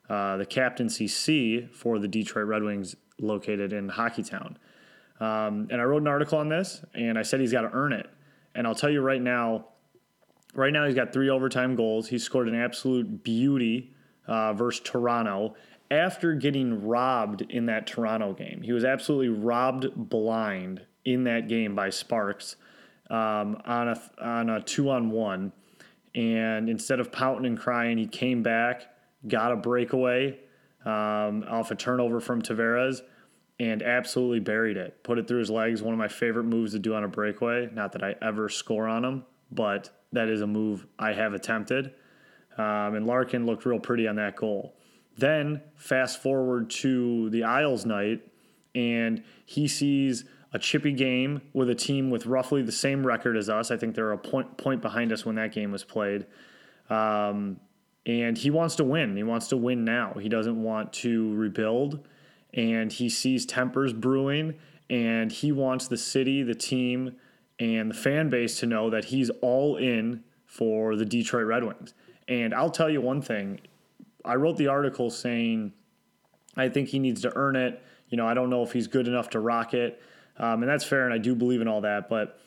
uh, 0.09 0.37
the 0.37 0.45
captaincy 0.45 1.07
C 1.07 1.67
for 1.73 1.99
the 1.99 2.07
Detroit 2.07 2.47
Red 2.47 2.63
Wings 2.63 2.95
located 3.19 3.73
in 3.73 3.89
Hockeytown. 3.89 4.55
Um, 5.19 5.67
and 5.71 5.81
I 5.81 5.83
wrote 5.83 6.01
an 6.01 6.07
article 6.07 6.37
on 6.37 6.47
this, 6.47 6.85
and 6.93 7.17
I 7.17 7.23
said 7.23 7.41
he's 7.41 7.51
got 7.51 7.61
to 7.61 7.71
earn 7.73 7.91
it. 7.91 8.07
And 8.55 8.65
I'll 8.65 8.75
tell 8.75 8.89
you 8.89 9.01
right 9.01 9.21
now, 9.21 9.65
right 10.53 10.71
now 10.71 10.85
he's 10.85 10.95
got 10.95 11.11
three 11.11 11.29
overtime 11.29 11.75
goals. 11.75 12.07
He 12.07 12.17
scored 12.17 12.47
an 12.47 12.55
absolute 12.55 13.23
beauty 13.23 13.93
uh, 14.27 14.53
versus 14.53 14.81
Toronto 14.83 15.55
after 15.91 16.33
getting 16.33 16.85
robbed 16.85 17.41
in 17.41 17.65
that 17.65 17.87
Toronto 17.87 18.33
game. 18.33 18.61
He 18.61 18.71
was 18.71 18.85
absolutely 18.85 19.29
robbed 19.29 19.87
blind 19.95 20.85
in 21.03 21.23
that 21.25 21.47
game 21.47 21.75
by 21.75 21.89
Sparks 21.89 22.57
um, 23.09 23.61
on 23.65 23.89
a 23.89 24.01
on 24.21 24.49
a 24.49 24.61
two 24.61 24.89
on 24.89 25.09
one. 25.09 25.51
And 26.15 26.69
instead 26.69 26.99
of 26.99 27.11
pouting 27.11 27.45
and 27.45 27.59
crying, 27.59 27.97
he 27.97 28.07
came 28.07 28.41
back, 28.41 28.87
got 29.27 29.51
a 29.51 29.55
breakaway 29.55 30.39
um, 30.85 31.43
off 31.47 31.69
a 31.69 31.75
turnover 31.75 32.19
from 32.19 32.41
Tavares, 32.41 33.01
and 33.59 33.83
absolutely 33.83 34.39
buried 34.39 34.77
it. 34.77 35.03
Put 35.03 35.19
it 35.19 35.27
through 35.27 35.39
his 35.39 35.49
legs. 35.49 35.81
One 35.81 35.93
of 35.93 35.99
my 35.99 36.07
favorite 36.07 36.45
moves 36.45 36.71
to 36.71 36.79
do 36.79 36.95
on 36.95 37.03
a 37.03 37.07
breakaway. 37.07 37.69
Not 37.71 37.91
that 37.91 38.03
I 38.03 38.15
ever 38.21 38.49
score 38.49 38.87
on 38.87 39.03
him, 39.03 39.25
but 39.51 39.89
that 40.13 40.29
is 40.29 40.41
a 40.41 40.47
move 40.47 40.87
I 40.97 41.13
have 41.13 41.33
attempted. 41.33 41.93
Um, 42.57 42.95
and 42.95 43.05
Larkin 43.05 43.45
looked 43.45 43.65
real 43.65 43.79
pretty 43.79 44.07
on 44.07 44.15
that 44.15 44.35
goal. 44.35 44.75
Then 45.17 45.61
fast 45.75 46.21
forward 46.21 46.69
to 46.69 47.29
the 47.31 47.43
Isles 47.43 47.85
night, 47.85 48.21
and 48.73 49.23
he 49.45 49.67
sees 49.67 50.25
a 50.53 50.59
chippy 50.59 50.93
game 50.93 51.41
with 51.53 51.69
a 51.69 51.75
team 51.75 52.09
with 52.09 52.25
roughly 52.25 52.61
the 52.61 52.71
same 52.71 53.05
record 53.05 53.35
as 53.35 53.49
us. 53.49 53.71
I 53.71 53.77
think 53.77 53.95
they're 53.95 54.11
a 54.11 54.17
point 54.17 54.57
point 54.57 54.81
behind 54.81 55.11
us 55.11 55.25
when 55.25 55.35
that 55.35 55.51
game 55.51 55.71
was 55.71 55.83
played. 55.83 56.25
Um, 56.89 57.59
and 58.05 58.37
he 58.37 58.49
wants 58.49 58.75
to 58.77 58.85
win. 58.85 59.17
He 59.17 59.23
wants 59.23 59.47
to 59.49 59.57
win 59.57 59.83
now. 59.83 60.13
He 60.13 60.29
doesn't 60.29 60.61
want 60.61 60.93
to 60.93 61.35
rebuild. 61.35 62.07
And 62.53 62.91
he 62.91 63.09
sees 63.09 63.45
tempers 63.45 63.91
brewing, 63.91 64.55
and 64.89 65.31
he 65.31 65.51
wants 65.51 65.89
the 65.89 65.97
city, 65.97 66.41
the 66.43 66.55
team, 66.55 67.17
and 67.59 67.91
the 67.91 67.95
fan 67.95 68.29
base 68.29 68.59
to 68.61 68.65
know 68.65 68.89
that 68.89 69.05
he's 69.05 69.29
all 69.41 69.75
in 69.75 70.23
for 70.45 70.95
the 70.95 71.03
Detroit 71.03 71.45
Red 71.45 71.65
Wings. 71.65 71.93
And 72.29 72.53
I'll 72.53 72.71
tell 72.71 72.89
you 72.89 73.01
one 73.01 73.21
thing 73.21 73.59
I 74.23 74.35
wrote 74.35 74.57
the 74.57 74.67
article 74.67 75.09
saying 75.09 75.73
I 76.55 76.69
think 76.69 76.89
he 76.89 76.99
needs 76.99 77.21
to 77.21 77.35
earn 77.35 77.55
it. 77.55 77.83
You 78.09 78.17
know, 78.17 78.27
I 78.27 78.33
don't 78.33 78.49
know 78.49 78.63
if 78.63 78.71
he's 78.71 78.87
good 78.87 79.07
enough 79.07 79.29
to 79.31 79.39
rock 79.39 79.73
it. 79.73 80.01
Um, 80.39 80.61
and 80.63 80.69
that's 80.69 80.83
fair, 80.83 81.05
and 81.05 81.13
I 81.13 81.17
do 81.17 81.35
believe 81.35 81.61
in 81.61 81.67
all 81.67 81.81
that. 81.81 82.09
But 82.09 82.39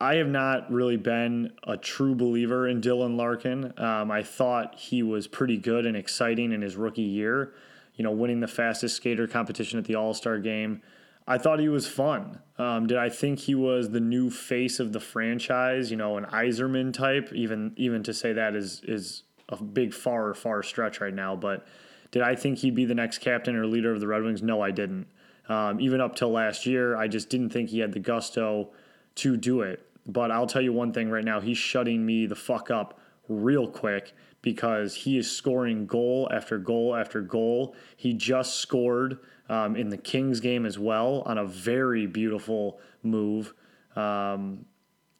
I 0.00 0.16
have 0.16 0.28
not 0.28 0.70
really 0.72 0.96
been 0.96 1.52
a 1.62 1.76
true 1.76 2.14
believer 2.14 2.66
in 2.66 2.80
Dylan 2.80 3.16
Larkin. 3.16 3.72
Um, 3.78 4.10
I 4.10 4.22
thought 4.22 4.74
he 4.76 5.02
was 5.02 5.28
pretty 5.28 5.56
good 5.56 5.86
and 5.86 5.96
exciting 5.96 6.52
in 6.52 6.60
his 6.60 6.74
rookie 6.74 7.02
year, 7.02 7.54
you 7.94 8.02
know, 8.02 8.10
winning 8.10 8.40
the 8.40 8.48
fastest 8.48 8.96
skater 8.96 9.28
competition 9.28 9.78
at 9.78 9.84
the 9.84 9.94
All 9.94 10.12
Star 10.12 10.38
game. 10.38 10.82
I 11.26 11.38
thought 11.38 11.60
he 11.60 11.68
was 11.68 11.86
fun. 11.86 12.40
Um, 12.58 12.88
did 12.88 12.98
I 12.98 13.08
think 13.08 13.38
he 13.38 13.54
was 13.54 13.90
the 13.90 14.00
new 14.00 14.28
face 14.28 14.80
of 14.80 14.92
the 14.92 14.98
franchise? 14.98 15.90
You 15.90 15.96
know, 15.96 16.16
an 16.16 16.24
Yzerman 16.24 16.92
type. 16.92 17.32
Even 17.32 17.72
even 17.76 18.02
to 18.02 18.12
say 18.12 18.32
that 18.32 18.56
is 18.56 18.82
is 18.84 19.22
a 19.48 19.62
big 19.62 19.94
far 19.94 20.34
far 20.34 20.62
stretch 20.62 21.00
right 21.00 21.14
now. 21.14 21.36
But 21.36 21.64
did 22.10 22.22
I 22.22 22.34
think 22.34 22.58
he'd 22.58 22.74
be 22.74 22.84
the 22.86 22.94
next 22.94 23.18
captain 23.18 23.54
or 23.54 23.66
leader 23.66 23.92
of 23.92 24.00
the 24.00 24.08
Red 24.08 24.22
Wings? 24.22 24.42
No, 24.42 24.60
I 24.60 24.72
didn't. 24.72 25.06
Um, 25.52 25.80
even 25.82 26.00
up 26.00 26.16
till 26.16 26.30
last 26.30 26.64
year, 26.64 26.96
I 26.96 27.08
just 27.08 27.28
didn't 27.28 27.50
think 27.50 27.68
he 27.68 27.80
had 27.80 27.92
the 27.92 28.00
gusto 28.00 28.70
to 29.16 29.36
do 29.36 29.60
it. 29.60 29.86
But 30.06 30.30
I'll 30.30 30.46
tell 30.46 30.62
you 30.62 30.72
one 30.72 30.94
thing 30.94 31.10
right 31.10 31.24
now, 31.24 31.40
he's 31.40 31.58
shutting 31.58 32.06
me 32.06 32.24
the 32.24 32.34
fuck 32.34 32.70
up 32.70 32.98
real 33.28 33.68
quick 33.68 34.14
because 34.40 34.94
he 34.94 35.18
is 35.18 35.30
scoring 35.30 35.86
goal 35.86 36.26
after 36.32 36.58
goal 36.58 36.96
after 36.96 37.20
goal. 37.20 37.74
He 37.98 38.14
just 38.14 38.60
scored 38.60 39.18
um, 39.50 39.76
in 39.76 39.90
the 39.90 39.98
Kings 39.98 40.40
game 40.40 40.64
as 40.64 40.78
well 40.78 41.22
on 41.26 41.36
a 41.36 41.44
very 41.44 42.06
beautiful 42.06 42.80
move. 43.02 43.52
Um, 43.94 44.64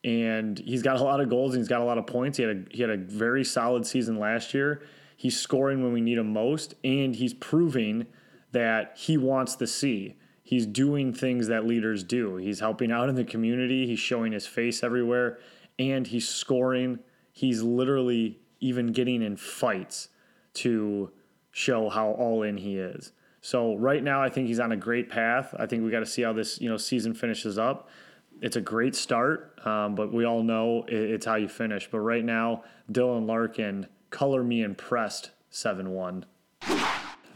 and 0.03 0.59
he's 0.59 0.83
got 0.83 0.99
a 0.99 1.05
lot 1.05 1.21
of 1.21 1.29
goals 1.29 1.53
and 1.53 1.61
he's 1.61 1.69
got 1.69 1.83
a 1.83 1.85
lot 1.85 1.99
of 1.99 2.07
points. 2.07 2.39
He 2.39 2.45
had 2.45 2.57
a, 2.57 2.75
he 2.75 2.81
had 2.81 2.91
a 2.91 2.97
very 2.97 3.45
solid 3.45 3.87
season 3.87 4.19
last 4.19 4.55
year. 4.55 4.83
He's 5.15 5.39
scoring 5.39 5.83
when 5.83 5.93
we 5.93 6.01
need 6.01 6.17
him 6.17 6.33
most, 6.33 6.75
and 6.83 7.15
he's 7.15 7.35
proving 7.35 8.07
that 8.51 8.97
he 8.97 9.17
wants 9.19 9.57
to 9.57 9.67
see. 9.67 10.17
He's 10.53 10.67
doing 10.67 11.15
things 11.15 11.47
that 11.47 11.65
leaders 11.65 12.05
do. 12.05 12.37
He's 12.37 12.61
helping 12.61 12.93
out 12.93 13.09
in 13.09 13.15
the 13.15 13.25
community. 13.25 13.87
He's 13.87 13.99
showing 13.99 14.33
his 14.33 14.47
face 14.47 14.83
everywhere, 14.83 15.39
and 15.79 16.07
he's 16.07 16.29
scoring. 16.29 16.99
He's 17.33 17.63
literally 17.63 18.39
even 18.61 18.89
getting 18.89 19.23
in 19.23 19.39
fights 19.39 20.11
to 20.57 21.11
show 21.53 21.89
how 21.89 22.11
all 22.11 22.43
in 22.43 22.59
he 22.59 22.77
is. 22.77 23.13
So 23.41 23.77
right 23.77 24.05
now, 24.05 24.23
I 24.23 24.29
think 24.29 24.47
he's 24.47 24.61
on 24.61 24.73
a 24.73 24.77
great 24.77 25.09
path. 25.09 25.55
I 25.59 25.65
think 25.65 25.85
we 25.85 25.91
got 25.91 26.01
to 26.01 26.07
see 26.07 26.21
how 26.21 26.35
this 26.35 26.61
you 26.61 26.69
know 26.69 26.77
season 26.77 27.15
finishes 27.15 27.57
up. 27.57 27.89
It's 28.43 28.57
a 28.57 28.61
great 28.61 28.95
start, 28.95 29.59
um, 29.65 29.95
but 29.95 30.13
we 30.13 30.27
all 30.27 30.43
know 30.43 30.85
it's 30.87 31.25
how 31.25 31.37
you 31.37 31.49
finish. 31.49 31.89
But 31.91 32.01
right 32.01 32.27
now, 32.27 32.65
Dylan 32.93 33.27
Larkin, 33.27 33.87
color 34.11 34.45
me 34.45 34.63
impressed, 34.63 35.31
seven 35.49 35.93
one. 35.93 36.27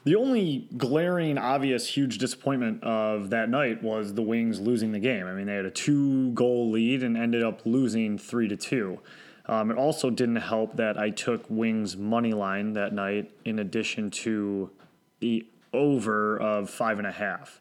The 0.07 0.15
only 0.15 0.69
glaring, 0.77 1.37
obvious, 1.37 1.89
huge 1.89 2.19
disappointment 2.19 2.85
of 2.85 3.31
that 3.31 3.51
night 3.51 3.83
was 3.83 4.15
the 4.15 4.23
Wings 4.23 4.61
losing 4.61 4.93
the 4.93 5.01
game. 5.01 5.27
I 5.27 5.33
mean, 5.33 5.47
they 5.47 5.57
had 5.57 5.65
a 5.65 5.71
two 5.71 6.31
goal 6.31 6.71
lead 6.71 7.03
and 7.03 7.17
ended 7.17 7.43
up 7.43 7.67
losing 7.67 8.17
three 8.17 8.47
to 8.47 8.57
two. 8.57 9.01
Um, 9.47 9.73
it 9.73 9.77
also 9.77 10.11
didn't 10.11 10.37
help 10.37 10.77
that 10.77 10.97
I 10.97 11.11
took 11.11 11.45
Wings 11.51 11.97
money 11.97 12.33
line 12.33 12.75
that 12.75 12.93
night 12.93 13.33
in 13.45 13.59
addition 13.59 14.13
to 14.13 14.71
the 15.19 15.45
over 15.73 16.39
of 16.39 16.71
five 16.71 16.99
and 16.99 17.07
a 17.09 17.13
half. 17.13 17.61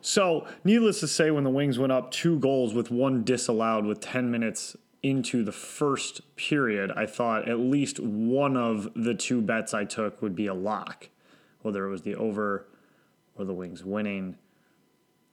So, 0.00 0.46
needless 0.64 1.00
to 1.00 1.08
say, 1.08 1.30
when 1.30 1.44
the 1.44 1.50
Wings 1.50 1.78
went 1.78 1.92
up 1.92 2.10
two 2.10 2.38
goals 2.38 2.72
with 2.72 2.90
one 2.90 3.22
disallowed 3.22 3.84
with 3.84 4.00
10 4.00 4.30
minutes 4.30 4.78
into 5.02 5.44
the 5.44 5.52
first 5.52 6.22
period, 6.36 6.90
I 6.96 7.04
thought 7.04 7.46
at 7.46 7.58
least 7.58 8.00
one 8.00 8.56
of 8.56 8.88
the 8.96 9.12
two 9.12 9.42
bets 9.42 9.74
I 9.74 9.84
took 9.84 10.22
would 10.22 10.34
be 10.34 10.46
a 10.46 10.54
lock 10.54 11.10
whether 11.66 11.86
it 11.86 11.90
was 11.90 12.02
the 12.02 12.14
over 12.14 12.66
or 13.36 13.44
the 13.44 13.52
Wings 13.52 13.84
winning, 13.84 14.36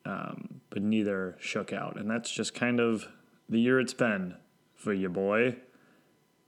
um, 0.05 0.61
but 0.69 0.81
neither 0.81 1.37
shook 1.39 1.71
out. 1.71 1.97
And 1.97 2.09
that's 2.09 2.29
just 2.29 2.53
kind 2.53 2.79
of 2.79 3.07
the 3.47 3.59
year 3.59 3.79
it's 3.79 3.93
been 3.93 4.35
for 4.75 4.91
you, 4.91 5.09
boy. 5.09 5.55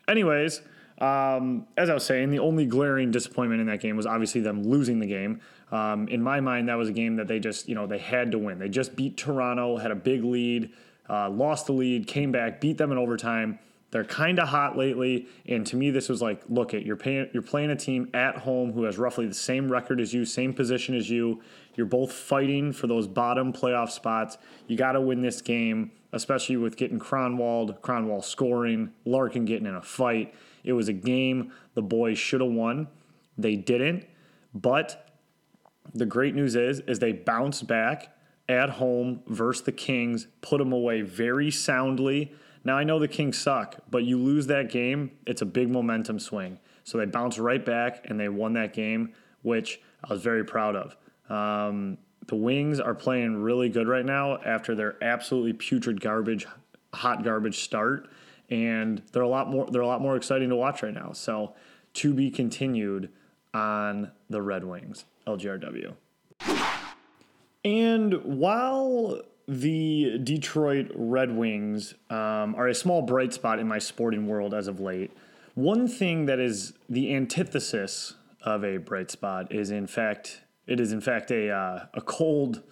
Anyways, 0.08 0.62
um, 1.00 1.68
as 1.78 1.90
I 1.90 1.94
was 1.94 2.04
saying, 2.04 2.32
the 2.32 2.40
only 2.40 2.66
glaring 2.66 3.12
disappointment 3.12 3.62
in 3.62 3.68
that 3.68 3.80
game 3.80 3.96
was 3.96 4.06
obviously 4.06 4.42
them 4.42 4.64
losing 4.64 5.00
the 5.00 5.08
game. 5.08 5.40
Um, 5.72 6.08
in 6.08 6.22
my 6.22 6.40
mind, 6.40 6.68
that 6.70 6.76
was 6.76 6.90
a 6.90 6.94
game 6.94 7.16
that 7.18 7.28
they 7.28 7.40
just, 7.40 7.70
you 7.70 7.76
know, 7.76 7.86
they 7.88 7.98
had 7.98 8.32
to 8.32 8.40
win. 8.40 8.60
They 8.60 8.70
just 8.70 8.96
beat 8.96 9.18
Toronto, 9.18 9.78
had 9.78 9.92
a 9.92 9.96
big 9.96 10.24
lead, 10.24 10.72
uh, 11.10 11.30
lost 11.30 11.68
the 11.68 11.74
lead, 11.74 12.08
came 12.08 12.32
back, 12.32 12.60
beat 12.60 12.78
them 12.78 12.92
in 12.92 12.98
overtime. 12.98 13.60
They're 13.96 14.04
kind 14.04 14.40
of 14.40 14.50
hot 14.50 14.78
lately, 14.78 15.30
and 15.46 15.66
to 15.68 15.78
me, 15.78 15.90
this 15.90 16.10
was 16.10 16.22
like, 16.22 16.42
look 16.50 16.74
at 16.74 16.86
you're 16.86 16.98
paying, 16.98 17.30
you're 17.32 17.42
playing 17.42 17.72
a 17.72 17.78
team 17.78 18.10
at 18.14 18.40
home 18.40 18.74
who 18.74 18.84
has 18.84 18.98
roughly 18.98 19.26
the 19.26 19.34
same 19.34 19.72
record 19.72 20.02
as 20.02 20.14
you, 20.14 20.26
same 20.26 20.52
position 20.52 20.96
as 20.96 21.10
you. 21.10 21.42
You're 21.76 21.86
both 21.86 22.12
fighting 22.12 22.74
for 22.74 22.88
those 22.88 23.08
bottom 23.08 23.54
playoff 23.54 23.90
spots. 23.90 24.38
You 24.68 24.76
got 24.76 24.92
to 24.92 25.02
win 25.02 25.22
this 25.22 25.42
game, 25.42 25.92
especially 26.12 26.58
with 26.58 26.76
getting 26.76 27.00
Kronwall, 27.00 27.80
Kronwall 27.80 28.22
scoring, 28.22 28.92
Larkin 29.06 29.46
getting 29.46 29.66
in 29.66 29.76
a 29.76 29.82
fight. 29.82 30.34
It 30.66 30.74
was 30.74 30.90
a 30.90 30.94
game 30.94 31.54
the 31.74 31.82
boys 31.82 32.20
should 32.20 32.42
have 32.42 32.52
won. 32.52 32.90
They 33.38 33.56
didn't, 33.56 34.06
but 34.54 35.10
the 35.94 36.06
great 36.06 36.36
news 36.36 36.58
is, 36.58 36.82
is 36.82 37.00
they 37.00 37.14
bounced 37.14 37.66
back 37.66 38.14
at 38.50 38.72
home 38.72 39.22
versus 39.28 39.64
the 39.64 39.72
Kings, 39.72 40.28
put 40.42 40.58
them 40.58 40.74
away 40.74 41.00
very 41.00 41.50
soundly 41.50 42.34
now 42.66 42.78
I 42.78 42.84
know 42.84 43.00
the 43.00 43.08
Kings 43.08 43.38
suck, 43.38 43.78
but 43.90 44.04
you 44.04 44.18
lose 44.18 44.48
that 44.48 44.70
game, 44.70 45.12
it's 45.26 45.42
a 45.42 45.46
big 45.46 45.70
momentum 45.70 46.20
swing. 46.20 46.60
So 46.84 46.98
they 46.98 47.06
bounced 47.06 47.38
right 47.38 47.64
back 47.64 48.10
and 48.10 48.20
they 48.20 48.28
won 48.28 48.54
that 48.54 48.74
game, 48.74 49.14
which 49.44 49.80
I 50.04 50.12
was 50.12 50.22
very 50.22 50.44
proud 50.44 50.76
of. 50.76 50.98
Um, 51.30 51.98
the 52.28 52.36
Wings 52.36 52.80
are 52.80 52.96
playing 52.96 53.42
really 53.42 53.70
good 53.70 53.88
right 53.88 54.06
now 54.06 54.38
after 54.44 54.76
their 54.76 55.02
absolutely 55.04 55.54
putrid 55.54 56.02
garbage, 56.02 56.48
hot 56.94 57.24
garbage 57.24 57.60
start, 57.60 58.10
and 58.50 59.02
they're 59.12 59.24
a 59.24 59.28
lot 59.28 59.50
more 59.50 59.68
they're 59.72 59.82
a 59.82 59.88
lot 59.88 60.02
more 60.02 60.16
exciting 60.16 60.50
to 60.50 60.56
watch 60.56 60.84
right 60.84 60.94
now. 60.94 61.12
So 61.14 61.54
to 61.96 62.14
be 62.14 62.30
continued 62.30 63.10
on 63.54 64.12
the 64.30 64.42
Red 64.42 64.64
Wings, 64.64 65.06
LGRW. 65.28 65.96
And 67.64 68.24
while 68.24 69.22
the 69.48 70.18
Detroit 70.24 70.92
Red 70.96 71.36
Wings 71.36 71.94
um, 72.10 72.56
are 72.56 72.68
a 72.68 72.76
small 72.76 73.02
bright 73.02 73.34
spot 73.34 73.60
in 73.60 73.68
my 73.68 73.80
sporting 73.80 74.28
world 74.28 74.54
as 74.54 74.68
of 74.68 74.80
late. 74.80 75.12
One 75.54 75.88
thing 75.88 76.26
that 76.26 76.40
is 76.40 76.74
the 76.90 77.16
antithesis 77.16 78.16
of 78.42 78.64
a 78.64 78.78
bright 78.78 79.12
spot 79.12 79.54
is, 79.54 79.72
in 79.72 79.88
fact, 79.88 80.42
it 80.68 80.80
is 80.80 80.92
in 80.92 81.02
fact 81.02 81.32
a 81.32 81.50
uh, 81.52 81.86
a 81.94 82.02
cold, 82.02 82.64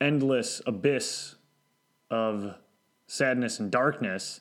endless 0.00 0.60
abyss 0.66 1.36
of 2.10 2.56
sadness 3.06 3.60
and 3.60 3.70
darkness. 3.70 4.40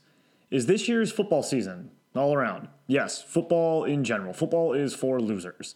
Is 0.50 0.65
this 0.65 0.88
year's 0.88 1.12
football 1.12 1.43
season 1.43 1.91
all 2.15 2.33
around? 2.33 2.67
Yes, 2.88 3.22
football 3.22 3.86
in 3.86 4.03
general. 4.03 4.33
Football 4.33 4.74
is 4.74 4.93
for 4.93 5.19
losers. 5.19 5.75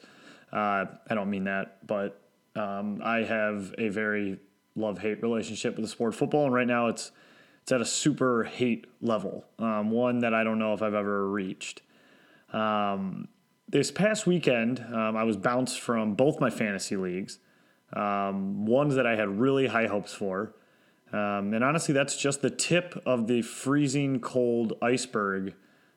Uh, 0.51 0.85
I 1.09 1.15
don't 1.15 1.29
mean 1.29 1.43
that, 1.45 1.85
but 1.85 2.21
um, 2.55 3.01
I 3.03 3.19
have 3.19 3.73
a 3.77 3.89
very 3.89 4.39
love 4.77 4.99
hate 4.99 5.21
relationship 5.21 5.75
with 5.75 5.85
the 5.85 5.89
sport 5.89 6.13
of 6.13 6.19
football, 6.19 6.45
and 6.45 6.53
right 6.53 6.67
now 6.67 6.87
it's 6.87 7.11
it's 7.61 7.71
at 7.73 7.81
a 7.81 7.85
super 7.85 8.45
hate 8.45 8.85
level, 9.01 9.43
um, 9.59 9.91
one 9.91 10.19
that 10.19 10.33
I 10.33 10.45
don't 10.45 10.57
know 10.57 10.73
if 10.73 10.81
I've 10.81 10.93
ever 10.93 11.29
reached. 11.29 11.81
Um, 12.53 13.27
this 13.67 13.91
past 13.91 14.25
weekend, 14.25 14.79
um, 14.93 15.17
I 15.17 15.25
was 15.25 15.35
bounced 15.35 15.81
from 15.81 16.13
both 16.13 16.39
my 16.39 16.49
fantasy 16.49 16.95
leagues, 16.95 17.39
um, 17.91 18.65
ones 18.65 18.95
that 18.95 19.05
I 19.05 19.17
had 19.17 19.37
really 19.37 19.67
high 19.67 19.87
hopes 19.87 20.13
for. 20.13 20.53
Um, 21.11 21.53
and 21.53 21.61
honestly, 21.61 21.93
that's 21.93 22.15
just 22.15 22.41
the 22.41 22.49
tip 22.49 23.01
of 23.05 23.27
the 23.27 23.41
freezing 23.41 24.21
cold 24.21 24.73
iceberg 24.81 25.53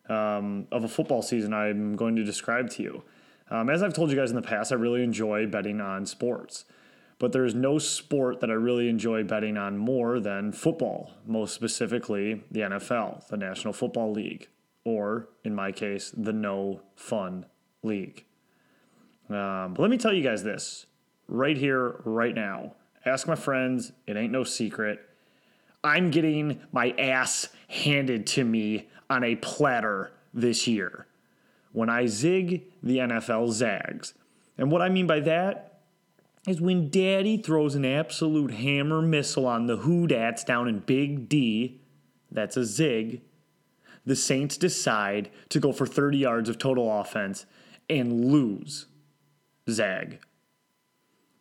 um, 0.08 0.66
of 0.72 0.82
a 0.82 0.88
football 0.88 1.22
season 1.22 1.54
I'm 1.54 1.94
going 1.94 2.16
to 2.16 2.24
describe 2.24 2.68
to 2.70 2.82
you. 2.82 3.04
as 3.48 3.80
I've 3.84 3.94
told 3.94 4.10
you 4.10 4.16
guys 4.16 4.30
in 4.30 4.36
the 4.36 4.42
past, 4.42 4.72
I 4.72 4.74
really 4.74 5.04
enjoy 5.04 5.46
betting 5.46 5.80
on 5.80 6.04
sports 6.04 6.64
but 7.20 7.32
there's 7.32 7.54
no 7.54 7.78
sport 7.78 8.40
that 8.40 8.50
I 8.50 8.54
really 8.54 8.88
enjoy 8.88 9.24
betting 9.24 9.58
on 9.58 9.76
more 9.76 10.18
than 10.18 10.52
football, 10.52 11.12
most 11.26 11.54
specifically 11.54 12.42
the 12.50 12.60
NFL, 12.60 13.28
the 13.28 13.36
National 13.36 13.74
Football 13.74 14.12
League, 14.12 14.48
or 14.84 15.28
in 15.44 15.54
my 15.54 15.70
case, 15.70 16.12
the 16.16 16.32
No 16.32 16.80
Fun 16.96 17.44
League. 17.82 18.24
Um, 19.28 19.74
but 19.74 19.80
let 19.80 19.90
me 19.90 19.98
tell 19.98 20.14
you 20.14 20.22
guys 20.22 20.42
this 20.42 20.86
right 21.28 21.58
here, 21.58 22.00
right 22.04 22.34
now. 22.34 22.72
Ask 23.04 23.28
my 23.28 23.36
friends. 23.36 23.92
It 24.06 24.16
ain't 24.16 24.32
no 24.32 24.42
secret. 24.42 25.00
I'm 25.84 26.10
getting 26.10 26.62
my 26.72 26.94
ass 26.98 27.50
handed 27.68 28.26
to 28.28 28.44
me 28.44 28.88
on 29.10 29.24
a 29.24 29.36
platter 29.36 30.10
this 30.32 30.66
year. 30.66 31.06
When 31.72 31.90
I 31.90 32.06
zig, 32.06 32.64
the 32.82 32.96
NFL 32.96 33.52
zags. 33.52 34.14
And 34.56 34.70
what 34.70 34.80
I 34.80 34.88
mean 34.88 35.06
by 35.06 35.20
that 35.20 35.69
is 36.46 36.60
when 36.60 36.90
daddy 36.90 37.36
throws 37.36 37.74
an 37.74 37.84
absolute 37.84 38.52
hammer 38.52 39.02
missile 39.02 39.46
on 39.46 39.66
the 39.66 39.78
Who 39.78 40.06
Dats 40.06 40.44
down 40.44 40.68
in 40.68 40.80
Big 40.80 41.28
D, 41.28 41.80
that's 42.30 42.56
a 42.56 42.64
zig, 42.64 43.22
the 44.06 44.16
Saints 44.16 44.56
decide 44.56 45.30
to 45.50 45.60
go 45.60 45.72
for 45.72 45.86
30 45.86 46.18
yards 46.18 46.48
of 46.48 46.58
total 46.58 47.00
offense 47.00 47.44
and 47.88 48.24
lose. 48.24 48.86
Zag. 49.68 50.20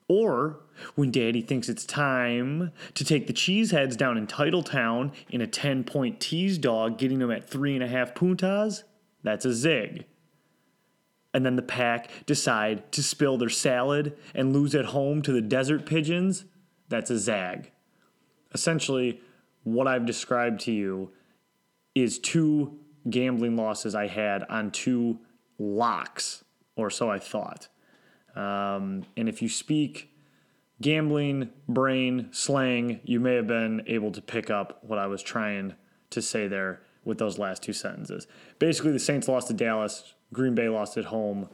Or 0.08 0.62
when 0.96 1.12
daddy 1.12 1.42
thinks 1.42 1.70
it's 1.70 1.86
time 1.86 2.72
to 2.96 3.06
take 3.06 3.28
the 3.28 3.34
cheeseheads 3.34 3.96
down 3.96 4.18
in 4.18 4.28
Titletown 4.28 5.12
in 5.30 5.40
a 5.40 5.48
10 5.48 5.84
point 5.84 6.20
tease 6.20 6.58
dog, 6.58 6.98
getting 6.98 7.20
them 7.20 7.32
at 7.32 7.48
three 7.48 7.76
and 7.76 7.84
a 7.84 7.88
half 7.88 8.16
puntas, 8.16 8.84
that's 9.24 9.46
a 9.46 9.54
zig. 9.54 10.06
And 11.34 11.46
then 11.46 11.56
the 11.56 11.62
pack 11.62 12.10
decide 12.26 12.92
to 12.94 13.04
spill 13.04 13.38
their 13.38 13.50
salad 13.50 14.18
and 14.34 14.52
lose 14.52 14.74
at 14.74 14.86
home 14.86 15.22
to 15.22 15.32
the 15.32 15.42
desert 15.42 15.86
pigeons, 15.86 16.46
that's 16.88 17.12
a 17.12 17.20
zag. 17.20 17.72
Essentially, 18.54 19.22
what 19.64 19.88
I've 19.88 20.06
described 20.06 20.62
to 20.62 20.72
you 20.72 21.12
is 21.94 22.18
two 22.18 22.80
gambling 23.10 23.56
losses 23.56 23.94
I 23.94 24.08
had 24.08 24.44
on 24.50 24.72
two 24.72 25.20
locks, 25.60 26.44
or 26.76 26.90
so 26.90 27.10
I 27.10 27.20
thought. 27.20 27.68
Um, 28.36 29.04
and 29.18 29.30
if 29.30 29.42
you 29.42 29.50
speak 29.50 30.12
gambling, 30.82 31.50
brain, 31.68 32.30
slang, 32.32 33.02
you 33.04 33.20
may 33.20 33.36
have 33.36 33.48
been 33.48 33.84
able 33.88 34.12
to 34.12 34.22
pick 34.22 34.50
up 34.50 34.80
what 34.84 34.98
I 34.98 35.08
was 35.08 35.22
trying 35.22 35.76
to 36.12 36.22
say 36.22 36.48
there 36.48 36.82
with 37.04 37.18
those 37.18 37.38
last 37.38 37.64
two 37.64 37.74
sentences. 37.74 38.28
Basically, 38.60 38.92
the 38.92 39.00
Saints 39.00 39.28
lost 39.28 39.48
to 39.48 39.54
Dallas, 39.54 40.14
Green 40.34 40.56
Bay 40.56 40.70
lost 40.70 40.98
at 40.98 41.06
home 41.06 41.50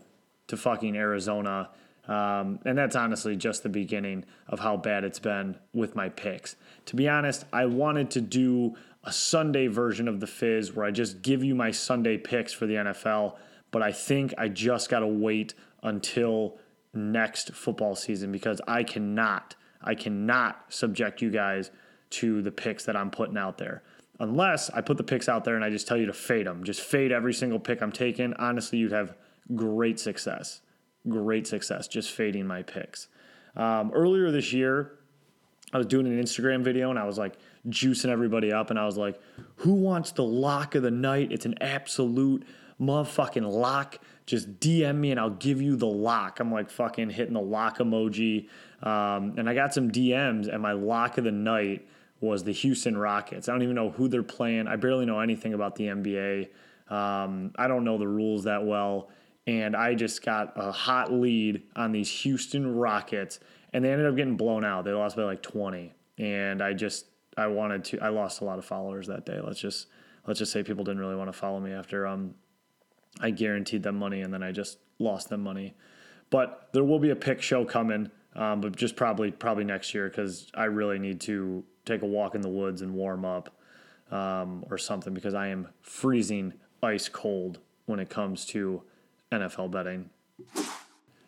to 0.48 0.58
fucking 0.58 0.96
Arizona. 0.96 1.70
Um, 2.08 2.60
and 2.66 2.78
that's 2.78 2.96
honestly 2.96 3.36
just 3.36 3.64
the 3.64 3.70
beginning 3.70 4.26
of 4.48 4.60
how 4.60 4.78
bad 4.78 5.04
it's 5.04 5.20
been 5.20 5.58
with 5.74 5.96
my 5.96 6.10
picks. 6.10 6.56
To 6.88 6.96
be 6.96 7.10
honest, 7.10 7.46
I 7.52 7.66
wanted 7.66 8.12
to 8.12 8.22
do 8.22 8.76
a 9.04 9.12
Sunday 9.12 9.68
version 9.68 10.08
of 10.08 10.20
the 10.20 10.28
Fizz 10.28 10.74
where 10.74 10.86
I 10.86 10.92
just 10.92 11.22
give 11.22 11.44
you 11.44 11.56
my 11.56 11.72
Sunday 11.72 12.18
picks 12.18 12.54
for 12.54 12.66
the 12.66 12.76
NFL, 12.76 13.36
but 13.72 13.82
I 13.82 13.92
think 13.92 14.34
I 14.38 14.50
just 14.50 14.90
got 14.90 15.00
to 15.00 15.08
wait 15.08 15.54
until 15.82 16.58
next 16.94 17.54
football 17.54 17.96
season 17.96 18.32
because 18.32 18.62
I 18.68 18.84
cannot, 18.84 19.56
I 19.82 19.96
cannot 19.96 20.74
subject 20.74 21.22
you 21.22 21.30
guys 21.30 21.72
to 22.12 22.42
the 22.42 22.52
picks 22.52 22.86
that 22.86 22.96
I'm 22.96 23.12
putting 23.12 23.38
out 23.38 23.58
there. 23.58 23.84
Unless 24.20 24.70
I 24.70 24.82
put 24.82 24.98
the 24.98 25.04
picks 25.04 25.28
out 25.28 25.44
there 25.44 25.56
and 25.56 25.64
I 25.64 25.70
just 25.70 25.88
tell 25.88 25.98
you 25.98 26.06
to 26.06 26.14
fade 26.14 26.48
them. 26.48 26.64
Just 26.64 26.82
fade 26.82 27.12
every 27.12 27.34
single 27.34 27.60
pick 27.60 27.82
I'm 27.82 27.92
taking. 27.92 28.34
Honestly, 28.36 28.80
you'd 28.80 28.92
have 28.92 29.16
great 29.54 30.00
success. 30.00 30.62
Great 31.08 31.46
success 31.48 31.88
just 31.88 32.12
fading 32.12 32.48
my 32.48 32.64
picks. 32.64 33.08
Um, 33.56 33.92
earlier 33.94 34.32
this 34.32 34.54
year, 34.54 35.00
I 35.74 35.78
was 35.78 35.88
doing 35.88 36.08
an 36.08 36.22
Instagram 36.22 36.64
video 36.64 36.90
and 36.90 36.98
I 36.98 37.06
was 37.06 37.18
like 37.18 37.36
juicing 37.68 38.10
everybody 38.10 38.52
up 38.52 38.70
and 38.70 38.80
I 38.80 38.86
was 38.86 38.98
like, 38.98 39.20
who 39.58 39.74
wants 39.74 40.12
the 40.12 40.24
lock 40.24 40.76
of 40.76 40.84
the 40.84 40.92
night? 40.92 41.32
It's 41.32 41.46
an 41.46 41.56
absolute 41.62 42.46
motherfucking 42.80 43.50
lock. 43.50 44.00
Just 44.26 44.60
DM 44.60 44.98
me 44.98 45.12
and 45.12 45.20
I'll 45.20 45.30
give 45.30 45.62
you 45.62 45.76
the 45.76 45.88
lock. 45.88 46.40
I'm 46.40 46.52
like 46.52 46.70
fucking 46.70 47.10
hitting 47.10 47.34
the 47.34 47.42
lock 47.42 47.80
emoji. 47.80 48.48
Um, 48.82 49.34
and 49.38 49.50
I 49.50 49.54
got 49.54 49.74
some 49.74 49.92
DMs 49.92 50.52
and 50.52 50.62
my 50.62 50.72
lock 50.72 51.18
of 51.18 51.24
the 51.24 51.32
night 51.32 51.88
was 52.20 52.44
the 52.44 52.52
Houston 52.52 52.98
Rockets. 52.98 53.50
I 53.50 53.52
don't 53.52 53.64
even 53.64 53.76
know 53.76 53.92
who 53.92 54.08
they're 54.08 54.24
playing. 54.24 54.68
I 54.68 54.76
barely 54.76 55.06
know 55.06 55.20
anything 55.20 55.54
about 55.54 55.76
the 55.76 55.86
NBA. 55.86 56.50
Um, 56.90 57.52
I 57.58 57.68
don't 57.68 57.84
know 57.84 57.98
the 57.98 58.08
rules 58.08 58.46
that 58.46 58.66
well. 58.66 59.10
And 59.48 59.76
I 59.76 59.94
just 59.94 60.24
got 60.24 60.54
a 60.56 60.72
hot 60.72 61.12
lead 61.12 61.64
on 61.76 61.92
these 61.92 62.10
Houston 62.22 62.76
Rockets, 62.76 63.40
and 63.74 63.86
they 63.86 63.92
ended 63.92 64.08
up 64.08 64.16
getting 64.16 64.38
blown 64.38 64.66
out. 64.66 64.86
They 64.86 64.92
lost 64.92 65.16
by 65.16 65.24
like 65.24 65.44
20. 65.44 65.94
And 66.18 66.62
I 66.62 66.74
just, 66.74 67.06
I 67.38 67.48
wanted 67.48 67.84
to, 67.86 68.00
I 68.00 68.10
lost 68.10 68.42
a 68.42 68.46
lot 68.46 68.58
of 68.58 68.66
followers 68.66 69.08
that 69.08 69.26
day. 69.26 69.40
Let's 69.44 69.60
just, 69.60 69.88
let's 70.26 70.40
just 70.40 70.52
say 70.52 70.64
people 70.64 70.84
didn't 70.84 71.00
really 71.00 71.16
want 71.16 71.32
to 71.32 71.38
follow 71.38 71.60
me 71.60 71.74
after 71.74 72.08
um, 72.08 72.34
I 73.20 73.32
guaranteed 73.32 73.84
them 73.84 73.98
money 73.98 74.22
and 74.22 74.34
then 74.34 74.44
I 74.44 74.52
just 74.52 74.80
lost 75.00 75.30
them 75.30 75.42
money. 75.42 75.74
But 76.30 76.70
there 76.74 76.84
will 76.84 77.00
be 77.00 77.12
a 77.12 77.16
pick 77.16 77.42
show 77.42 77.66
coming, 77.66 78.10
um, 78.36 78.62
but 78.62 78.76
just 78.76 78.96
probably 78.96 79.32
probably 79.32 79.64
next 79.64 79.94
year 79.94 80.10
because 80.10 80.50
I 80.54 80.66
really 80.66 81.00
need 81.00 81.22
to 81.22 81.64
take 81.86 82.02
a 82.02 82.06
walk 82.06 82.36
in 82.36 82.42
the 82.42 82.50
woods 82.50 82.82
and 82.82 82.94
warm 82.94 83.26
up 83.26 83.50
um, 84.12 84.66
or 84.70 84.78
something 84.78 85.14
because 85.14 85.34
I 85.34 85.48
am 85.48 85.70
freezing 85.82 86.54
ice 86.82 87.10
cold 87.10 87.60
when 87.86 88.00
it 88.00 88.10
comes 88.10 88.46
to 88.48 88.84
NFL 89.32 89.72
betting. 89.72 90.10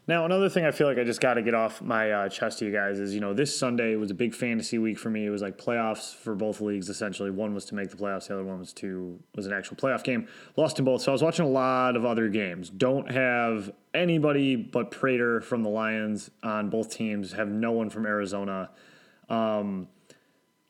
Now, 0.08 0.24
another 0.24 0.48
thing 0.48 0.64
I 0.64 0.72
feel 0.72 0.88
like 0.88 0.98
I 0.98 1.04
just 1.04 1.20
got 1.20 1.34
to 1.34 1.42
get 1.42 1.54
off 1.54 1.82
my 1.82 2.12
uh, 2.12 2.30
chest 2.30 2.60
to 2.60 2.66
you 2.66 2.72
guys 2.72 2.98
is, 2.98 3.14
you 3.14 3.20
know, 3.20 3.34
this 3.34 3.58
Sunday 3.58 3.98
was 3.98 4.10
a 4.10 4.14
big 4.14 4.34
fantasy 4.34 4.78
week 4.78 4.98
for 4.98 5.10
me. 5.10 5.26
It 5.26 5.30
was 5.30 5.42
like 5.42 5.58
playoffs 5.58 6.16
for 6.16 6.34
both 6.34 6.62
leagues. 6.62 6.88
Essentially, 6.88 7.30
one 7.30 7.54
was 7.54 7.66
to 7.66 7.76
make 7.76 7.90
the 7.90 7.98
playoffs, 7.98 8.30
the 8.30 8.36
other 8.36 8.46
one 8.46 8.58
was 8.58 8.72
to 8.74 9.20
was 9.36 9.48
an 9.48 9.52
actual 9.52 9.76
playoff 9.76 10.06
game. 10.06 10.30
Lost 10.56 10.80
in 10.80 10.86
both, 10.86 11.02
so 11.02 11.12
I 11.12 11.14
was 11.14 11.22
watching 11.22 11.44
a 11.44 11.50
lot 11.50 11.98
of 11.98 12.06
other 12.06 12.30
games. 12.30 12.70
Don't 12.70 13.12
have 13.12 13.70
anybody 13.94 14.56
but 14.56 14.92
Prater 14.92 15.42
from 15.42 15.62
the 15.62 15.70
Lions 15.70 16.32
on 16.42 16.70
both 16.70 16.90
teams. 16.90 17.34
Have 17.34 17.50
no 17.50 17.74
one 17.74 17.90
from 17.90 18.06
Arizona. 18.06 18.70
Um, 19.28 19.90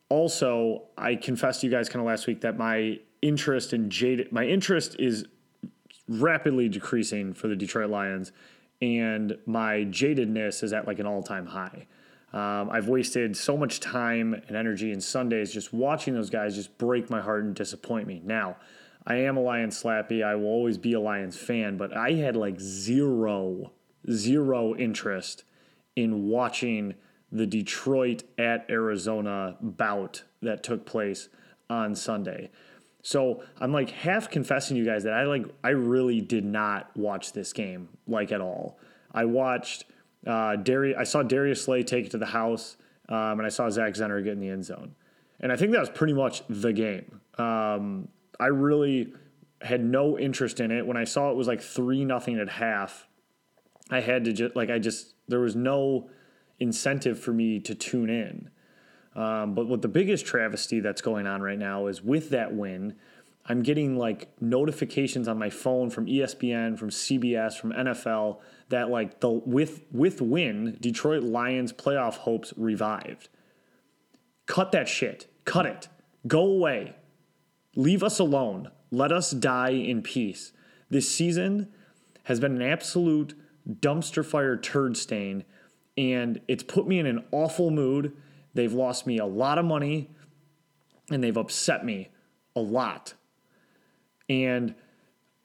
also, 0.09 0.83
I 0.97 1.15
confessed 1.15 1.61
to 1.61 1.67
you 1.67 1.71
guys 1.71 1.89
kind 1.89 2.01
of 2.01 2.07
last 2.07 2.27
week 2.27 2.41
that 2.41 2.57
my 2.57 2.99
interest 3.21 3.73
in 3.73 3.89
Jade, 3.89 4.31
my 4.31 4.45
interest 4.45 4.95
is 4.99 5.25
rapidly 6.07 6.69
decreasing 6.69 7.33
for 7.33 7.47
the 7.47 7.55
Detroit 7.55 7.89
Lions 7.89 8.31
and 8.81 9.37
my 9.45 9.85
jadedness 9.89 10.63
is 10.63 10.71
at 10.71 10.87
like 10.87 10.99
an 10.99 11.05
all 11.05 11.23
time 11.23 11.47
high. 11.47 11.87
Um, 12.33 12.69
I've 12.69 12.87
wasted 12.87 13.35
so 13.35 13.57
much 13.57 13.79
time 13.79 14.33
and 14.33 14.55
energy 14.55 14.91
and 14.91 15.03
Sundays 15.03 15.51
just 15.51 15.73
watching 15.73 16.13
those 16.13 16.29
guys 16.29 16.55
just 16.55 16.77
break 16.77 17.09
my 17.09 17.21
heart 17.21 17.43
and 17.43 17.55
disappoint 17.55 18.07
me. 18.07 18.21
Now, 18.23 18.57
I 19.05 19.15
am 19.15 19.37
a 19.37 19.41
Lions 19.41 19.81
slappy. 19.81 20.23
I 20.23 20.35
will 20.35 20.47
always 20.47 20.77
be 20.77 20.93
a 20.93 20.99
Lions 20.99 21.37
fan, 21.37 21.77
but 21.77 21.95
I 21.95 22.11
had 22.13 22.35
like 22.35 22.59
zero, 22.59 23.71
zero 24.11 24.75
interest 24.75 25.45
in 25.95 26.27
watching 26.27 26.95
the 27.31 27.45
Detroit 27.45 28.23
at 28.37 28.65
Arizona 28.69 29.57
bout 29.61 30.23
that 30.41 30.63
took 30.63 30.85
place 30.85 31.29
on 31.69 31.95
Sunday. 31.95 32.49
So 33.01 33.43
I'm 33.59 33.71
like 33.71 33.89
half 33.89 34.29
confessing 34.29 34.75
to 34.75 34.79
you 34.79 34.85
guys 34.85 35.03
that 35.03 35.13
I 35.13 35.23
like 35.23 35.45
I 35.63 35.69
really 35.69 36.21
did 36.21 36.45
not 36.45 36.95
watch 36.95 37.33
this 37.33 37.53
game 37.53 37.89
like 38.07 38.31
at 38.31 38.41
all. 38.41 38.79
I 39.11 39.25
watched 39.25 39.85
uh, 40.25 40.57
Darius. 40.57 40.97
I 40.99 41.03
saw 41.03 41.23
Darius 41.23 41.63
Slay 41.63 41.83
take 41.83 42.07
it 42.07 42.11
to 42.11 42.17
the 42.17 42.25
house, 42.25 42.75
um, 43.07 43.39
and 43.39 43.45
I 43.45 43.49
saw 43.49 43.69
Zach 43.69 43.93
Zenner 43.93 44.23
get 44.23 44.33
in 44.33 44.39
the 44.39 44.49
end 44.49 44.65
zone, 44.65 44.95
and 45.39 45.51
I 45.51 45.55
think 45.55 45.71
that 45.71 45.79
was 45.79 45.89
pretty 45.89 46.13
much 46.13 46.43
the 46.49 46.73
game. 46.73 47.21
Um, 47.37 48.09
I 48.39 48.47
really 48.47 49.13
had 49.61 49.83
no 49.83 50.19
interest 50.19 50.59
in 50.59 50.71
it 50.71 50.85
when 50.85 50.97
I 50.97 51.03
saw 51.03 51.31
it 51.31 51.35
was 51.35 51.47
like 51.47 51.61
three 51.61 52.03
nothing 52.03 52.37
at 52.39 52.49
half. 52.49 53.07
I 53.89 54.01
had 54.01 54.25
to 54.25 54.33
just 54.33 54.55
like 54.55 54.69
I 54.69 54.79
just 54.79 55.13
there 55.27 55.39
was 55.39 55.55
no 55.55 56.09
incentive 56.59 57.19
for 57.19 57.33
me 57.33 57.59
to 57.59 57.75
tune 57.75 58.09
in. 58.09 58.49
Um, 59.15 59.55
but 59.55 59.67
what 59.67 59.81
the 59.81 59.87
biggest 59.87 60.25
travesty 60.25 60.79
that's 60.79 61.01
going 61.01 61.25
on 61.25 61.41
right 61.41 61.57
now 61.57 61.87
is 61.87 62.03
with 62.03 62.29
that 62.29 62.53
win, 62.53 62.95
I'm 63.45 63.63
getting 63.63 63.97
like 63.97 64.29
notifications 64.41 65.27
on 65.27 65.39
my 65.39 65.49
phone 65.49 65.89
from 65.89 66.05
ESPN, 66.05 66.77
from 66.77 66.89
CBS, 66.89 67.57
from 67.57 67.71
NFL 67.71 68.39
that 68.69 68.89
like 68.89 69.21
the 69.21 69.29
with 69.29 69.81
with 69.91 70.21
win, 70.21 70.77
Detroit 70.79 71.23
Lions 71.23 71.71
playoff 71.71 72.15
hopes 72.15 72.53
revived. 72.57 73.29
Cut 74.45 74.71
that 74.73 74.87
shit. 74.87 75.27
Cut 75.45 75.65
it. 75.65 75.87
Go 76.27 76.41
away. 76.41 76.95
Leave 77.75 78.03
us 78.03 78.19
alone. 78.19 78.71
Let 78.91 79.11
us 79.11 79.31
die 79.31 79.71
in 79.71 80.01
peace. 80.01 80.51
This 80.89 81.09
season 81.09 81.69
has 82.23 82.39
been 82.39 82.55
an 82.55 82.61
absolute 82.61 83.33
dumpster 83.69 84.25
fire 84.25 84.57
turd 84.57 84.97
stain, 84.97 85.43
and 85.97 86.39
it's 86.47 86.63
put 86.63 86.87
me 86.87 86.99
in 86.99 87.05
an 87.05 87.25
awful 87.31 87.71
mood. 87.71 88.15
They've 88.53 88.73
lost 88.73 89.07
me 89.07 89.17
a 89.17 89.25
lot 89.25 89.57
of 89.57 89.65
money, 89.65 90.09
and 91.09 91.23
they've 91.23 91.37
upset 91.37 91.85
me 91.85 92.09
a 92.55 92.59
lot. 92.59 93.13
And 94.29 94.75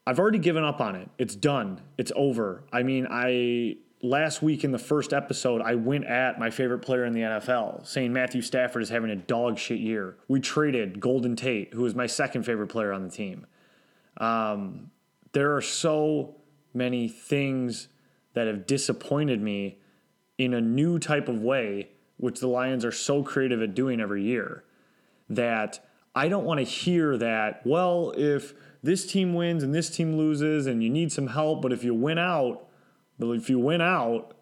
I've 0.06 0.18
already 0.18 0.38
given 0.38 0.64
up 0.64 0.80
on 0.80 0.96
it. 0.96 1.08
It's 1.18 1.34
done. 1.34 1.80
It's 1.96 2.12
over. 2.16 2.64
I 2.72 2.82
mean, 2.82 3.06
I 3.10 3.76
last 4.02 4.42
week 4.42 4.64
in 4.64 4.72
the 4.72 4.78
first 4.78 5.12
episode, 5.12 5.62
I 5.62 5.76
went 5.76 6.06
at 6.06 6.38
my 6.38 6.50
favorite 6.50 6.80
player 6.80 7.04
in 7.04 7.12
the 7.12 7.20
NFL, 7.20 7.86
saying 7.86 8.12
Matthew 8.12 8.42
Stafford 8.42 8.82
is 8.82 8.88
having 8.88 9.10
a 9.10 9.16
dog 9.16 9.58
shit 9.58 9.78
year. 9.78 10.16
We 10.28 10.40
traded 10.40 11.00
Golden 11.00 11.36
Tate, 11.36 11.72
who 11.72 11.86
is 11.86 11.94
my 11.94 12.06
second 12.06 12.42
favorite 12.42 12.68
player 12.68 12.92
on 12.92 13.04
the 13.04 13.10
team. 13.10 13.46
Um, 14.16 14.90
there 15.32 15.56
are 15.56 15.62
so 15.62 16.36
many 16.74 17.08
things 17.08 17.88
that 18.34 18.46
have 18.46 18.66
disappointed 18.66 19.40
me 19.40 19.78
in 20.44 20.55
a 20.55 20.61
new 20.61 20.98
type 20.98 21.28
of 21.28 21.40
way, 21.40 21.88
which 22.16 22.40
the 22.40 22.48
Lions 22.48 22.85
are 22.85 22.92
so 22.92 23.22
creative 23.22 23.62
at 23.62 23.74
doing 23.74 24.00
every 24.00 24.22
year, 24.22 24.64
that 25.28 25.85
I 26.14 26.28
don't 26.28 26.44
want 26.44 26.59
to 26.59 26.64
hear 26.64 27.16
that, 27.16 27.64
well, 27.64 28.12
if 28.16 28.55
this 28.83 29.07
team 29.07 29.35
wins 29.35 29.62
and 29.62 29.74
this 29.74 29.88
team 29.88 30.16
loses 30.16 30.66
and 30.66 30.83
you 30.83 30.90
need 30.90 31.12
some 31.12 31.28
help, 31.28 31.62
but 31.62 31.72
if 31.72 31.85
you 31.85 31.94
win 31.94 32.18
out, 32.18 32.66
but 33.18 33.31
if 33.31 33.48
you 33.48 33.59
win 33.59 33.81
out, 33.81 34.35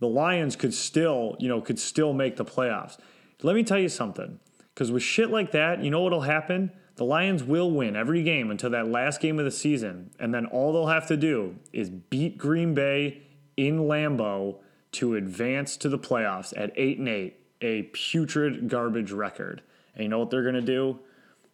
the 0.00 0.08
Lions 0.08 0.56
could 0.56 0.74
still, 0.74 1.36
you 1.38 1.48
know, 1.48 1.60
could 1.60 1.78
still 1.78 2.12
make 2.12 2.36
the 2.36 2.44
playoffs. 2.44 2.98
Let 3.42 3.54
me 3.54 3.62
tell 3.62 3.78
you 3.78 3.88
something. 3.88 4.40
Because 4.74 4.92
with 4.92 5.02
shit 5.02 5.30
like 5.30 5.52
that, 5.52 5.82
you 5.82 5.90
know 5.90 6.02
what'll 6.02 6.22
happen? 6.22 6.70
The 6.96 7.04
Lions 7.04 7.42
will 7.42 7.70
win 7.70 7.96
every 7.96 8.22
game 8.22 8.50
until 8.50 8.70
that 8.70 8.88
last 8.88 9.20
game 9.20 9.38
of 9.38 9.44
the 9.44 9.50
season. 9.50 10.10
And 10.18 10.34
then 10.34 10.46
all 10.46 10.72
they'll 10.72 10.88
have 10.88 11.06
to 11.08 11.16
do 11.16 11.56
is 11.72 11.88
beat 11.88 12.36
Green 12.36 12.74
Bay 12.74 13.22
in 13.56 13.80
Lambeau 13.80 14.58
to 14.96 15.14
advance 15.14 15.76
to 15.78 15.88
the 15.88 15.98
playoffs 15.98 16.52
at 16.56 16.72
8 16.76 16.98
and 16.98 17.08
8, 17.08 17.40
a 17.60 17.82
putrid 17.92 18.68
garbage 18.68 19.12
record. 19.12 19.62
And 19.94 20.04
you 20.04 20.08
know 20.08 20.18
what 20.18 20.30
they're 20.30 20.42
going 20.42 20.54
to 20.54 20.60
do? 20.60 20.98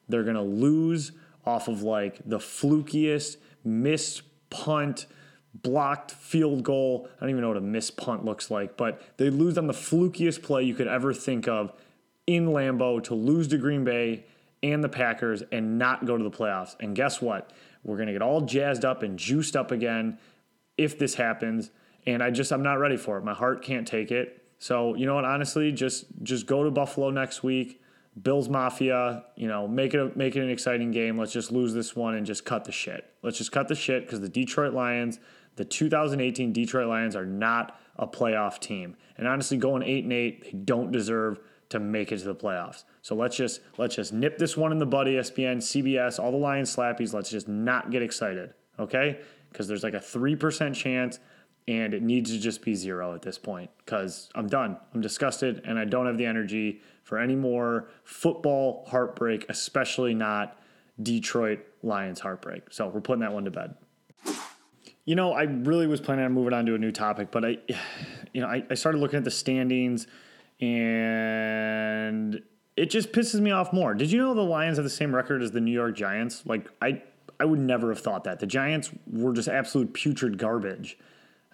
They're 0.08 0.24
going 0.24 0.36
to 0.36 0.42
lose 0.42 1.12
off 1.44 1.68
of 1.68 1.82
like 1.82 2.20
the 2.24 2.38
flukiest 2.38 3.36
missed 3.64 4.22
punt, 4.50 5.06
blocked 5.54 6.12
field 6.12 6.62
goal. 6.62 7.08
I 7.16 7.20
don't 7.20 7.30
even 7.30 7.42
know 7.42 7.48
what 7.48 7.56
a 7.56 7.60
missed 7.60 7.96
punt 7.96 8.24
looks 8.24 8.50
like, 8.50 8.76
but 8.76 9.02
they 9.16 9.30
lose 9.30 9.58
on 9.58 9.66
the 9.66 9.72
flukiest 9.72 10.42
play 10.42 10.62
you 10.62 10.74
could 10.74 10.88
ever 10.88 11.12
think 11.12 11.48
of 11.48 11.72
in 12.26 12.46
Lambeau 12.46 13.02
to 13.04 13.14
lose 13.14 13.48
to 13.48 13.58
Green 13.58 13.84
Bay 13.84 14.24
and 14.62 14.82
the 14.82 14.88
Packers 14.88 15.42
and 15.50 15.78
not 15.78 16.06
go 16.06 16.16
to 16.16 16.22
the 16.22 16.30
playoffs. 16.30 16.76
And 16.80 16.94
guess 16.94 17.20
what? 17.20 17.52
We're 17.82 17.96
going 17.96 18.06
to 18.06 18.12
get 18.12 18.22
all 18.22 18.42
jazzed 18.42 18.84
up 18.84 19.02
and 19.02 19.18
juiced 19.18 19.56
up 19.56 19.72
again 19.72 20.18
if 20.78 20.98
this 20.98 21.16
happens. 21.16 21.70
And 22.06 22.22
I 22.22 22.30
just 22.30 22.52
I'm 22.52 22.62
not 22.62 22.74
ready 22.74 22.96
for 22.96 23.18
it. 23.18 23.24
My 23.24 23.34
heart 23.34 23.62
can't 23.62 23.86
take 23.86 24.10
it. 24.10 24.42
So, 24.58 24.94
you 24.94 25.06
know 25.06 25.16
what, 25.16 25.24
honestly, 25.24 25.72
just 25.72 26.06
just 26.22 26.46
go 26.46 26.64
to 26.64 26.70
Buffalo 26.70 27.10
next 27.10 27.42
week. 27.42 27.80
Bills 28.20 28.48
Mafia, 28.48 29.24
you 29.36 29.48
know, 29.48 29.66
make 29.66 29.94
it 29.94 30.00
a, 30.00 30.16
make 30.16 30.36
it 30.36 30.42
an 30.42 30.50
exciting 30.50 30.90
game. 30.90 31.16
Let's 31.16 31.32
just 31.32 31.50
lose 31.50 31.72
this 31.72 31.96
one 31.96 32.14
and 32.14 32.26
just 32.26 32.44
cut 32.44 32.64
the 32.64 32.72
shit. 32.72 33.10
Let's 33.22 33.38
just 33.38 33.52
cut 33.52 33.68
the 33.68 33.74
shit 33.74 34.04
because 34.04 34.20
the 34.20 34.28
Detroit 34.28 34.74
Lions, 34.74 35.18
the 35.56 35.64
2018 35.64 36.52
Detroit 36.52 36.88
Lions, 36.88 37.16
are 37.16 37.24
not 37.24 37.80
a 37.96 38.06
playoff 38.06 38.58
team. 38.58 38.96
And 39.16 39.26
honestly, 39.26 39.56
going 39.56 39.82
eight 39.82 40.04
and 40.04 40.12
eight, 40.12 40.44
they 40.44 40.52
don't 40.52 40.92
deserve 40.92 41.40
to 41.70 41.80
make 41.80 42.12
it 42.12 42.18
to 42.18 42.24
the 42.24 42.34
playoffs. 42.34 42.84
So 43.00 43.14
let's 43.14 43.34
just 43.34 43.60
let's 43.78 43.96
just 43.96 44.12
nip 44.12 44.36
this 44.36 44.56
one 44.56 44.72
in 44.72 44.78
the 44.78 44.86
bud. 44.86 45.06
ESPN, 45.06 45.56
CBS, 45.56 46.18
all 46.18 46.30
the 46.30 46.36
Lions 46.36 46.74
slappies. 46.74 47.14
Let's 47.14 47.30
just 47.30 47.48
not 47.48 47.90
get 47.90 48.02
excited, 48.02 48.52
okay? 48.78 49.20
Because 49.50 49.68
there's 49.68 49.82
like 49.82 49.94
a 49.94 50.00
three 50.00 50.36
percent 50.36 50.76
chance 50.76 51.18
and 51.68 51.94
it 51.94 52.02
needs 52.02 52.30
to 52.32 52.38
just 52.38 52.62
be 52.62 52.74
zero 52.74 53.14
at 53.14 53.22
this 53.22 53.38
point 53.38 53.70
because 53.84 54.28
I'm 54.34 54.48
done. 54.48 54.76
I'm 54.94 55.00
disgusted 55.00 55.62
and 55.64 55.78
I 55.78 55.84
don't 55.84 56.06
have 56.06 56.18
the 56.18 56.26
energy 56.26 56.80
for 57.04 57.18
any 57.18 57.36
more 57.36 57.88
football 58.04 58.84
heartbreak, 58.88 59.46
especially 59.48 60.14
not 60.14 60.58
Detroit 61.02 61.60
Lions 61.82 62.20
heartbreak. 62.20 62.64
So 62.70 62.88
we're 62.88 63.00
putting 63.00 63.20
that 63.20 63.32
one 63.32 63.44
to 63.44 63.50
bed. 63.50 63.74
You 65.04 65.16
know, 65.16 65.32
I 65.32 65.42
really 65.42 65.86
was 65.86 66.00
planning 66.00 66.24
on 66.24 66.32
moving 66.32 66.52
on 66.52 66.64
to 66.66 66.74
a 66.74 66.78
new 66.78 66.92
topic, 66.92 67.30
but 67.30 67.44
I, 67.44 67.58
you 68.32 68.40
know, 68.40 68.48
I, 68.48 68.64
I 68.70 68.74
started 68.74 68.98
looking 68.98 69.18
at 69.18 69.24
the 69.24 69.30
standings 69.30 70.06
and 70.60 72.40
it 72.76 72.90
just 72.90 73.12
pisses 73.12 73.40
me 73.40 73.50
off 73.50 73.72
more. 73.72 73.94
Did 73.94 74.10
you 74.10 74.18
know 74.18 74.34
the 74.34 74.42
Lions 74.42 74.78
have 74.78 74.84
the 74.84 74.90
same 74.90 75.14
record 75.14 75.42
as 75.42 75.50
the 75.50 75.60
New 75.60 75.72
York 75.72 75.96
Giants? 75.96 76.42
Like, 76.46 76.68
I, 76.80 77.02
I 77.38 77.44
would 77.44 77.58
never 77.58 77.90
have 77.90 78.00
thought 78.00 78.24
that. 78.24 78.38
The 78.38 78.46
Giants 78.46 78.90
were 79.10 79.32
just 79.32 79.48
absolute 79.48 79.92
putrid 79.92 80.38
garbage. 80.38 80.98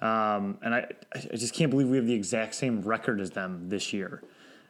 Um, 0.00 0.58
and 0.62 0.74
I, 0.74 0.86
I 1.12 1.36
just 1.36 1.54
can't 1.54 1.70
believe 1.70 1.88
we 1.88 1.96
have 1.96 2.06
the 2.06 2.14
exact 2.14 2.54
same 2.54 2.82
record 2.82 3.20
as 3.20 3.30
them 3.30 3.68
this 3.68 3.92
year. 3.92 4.22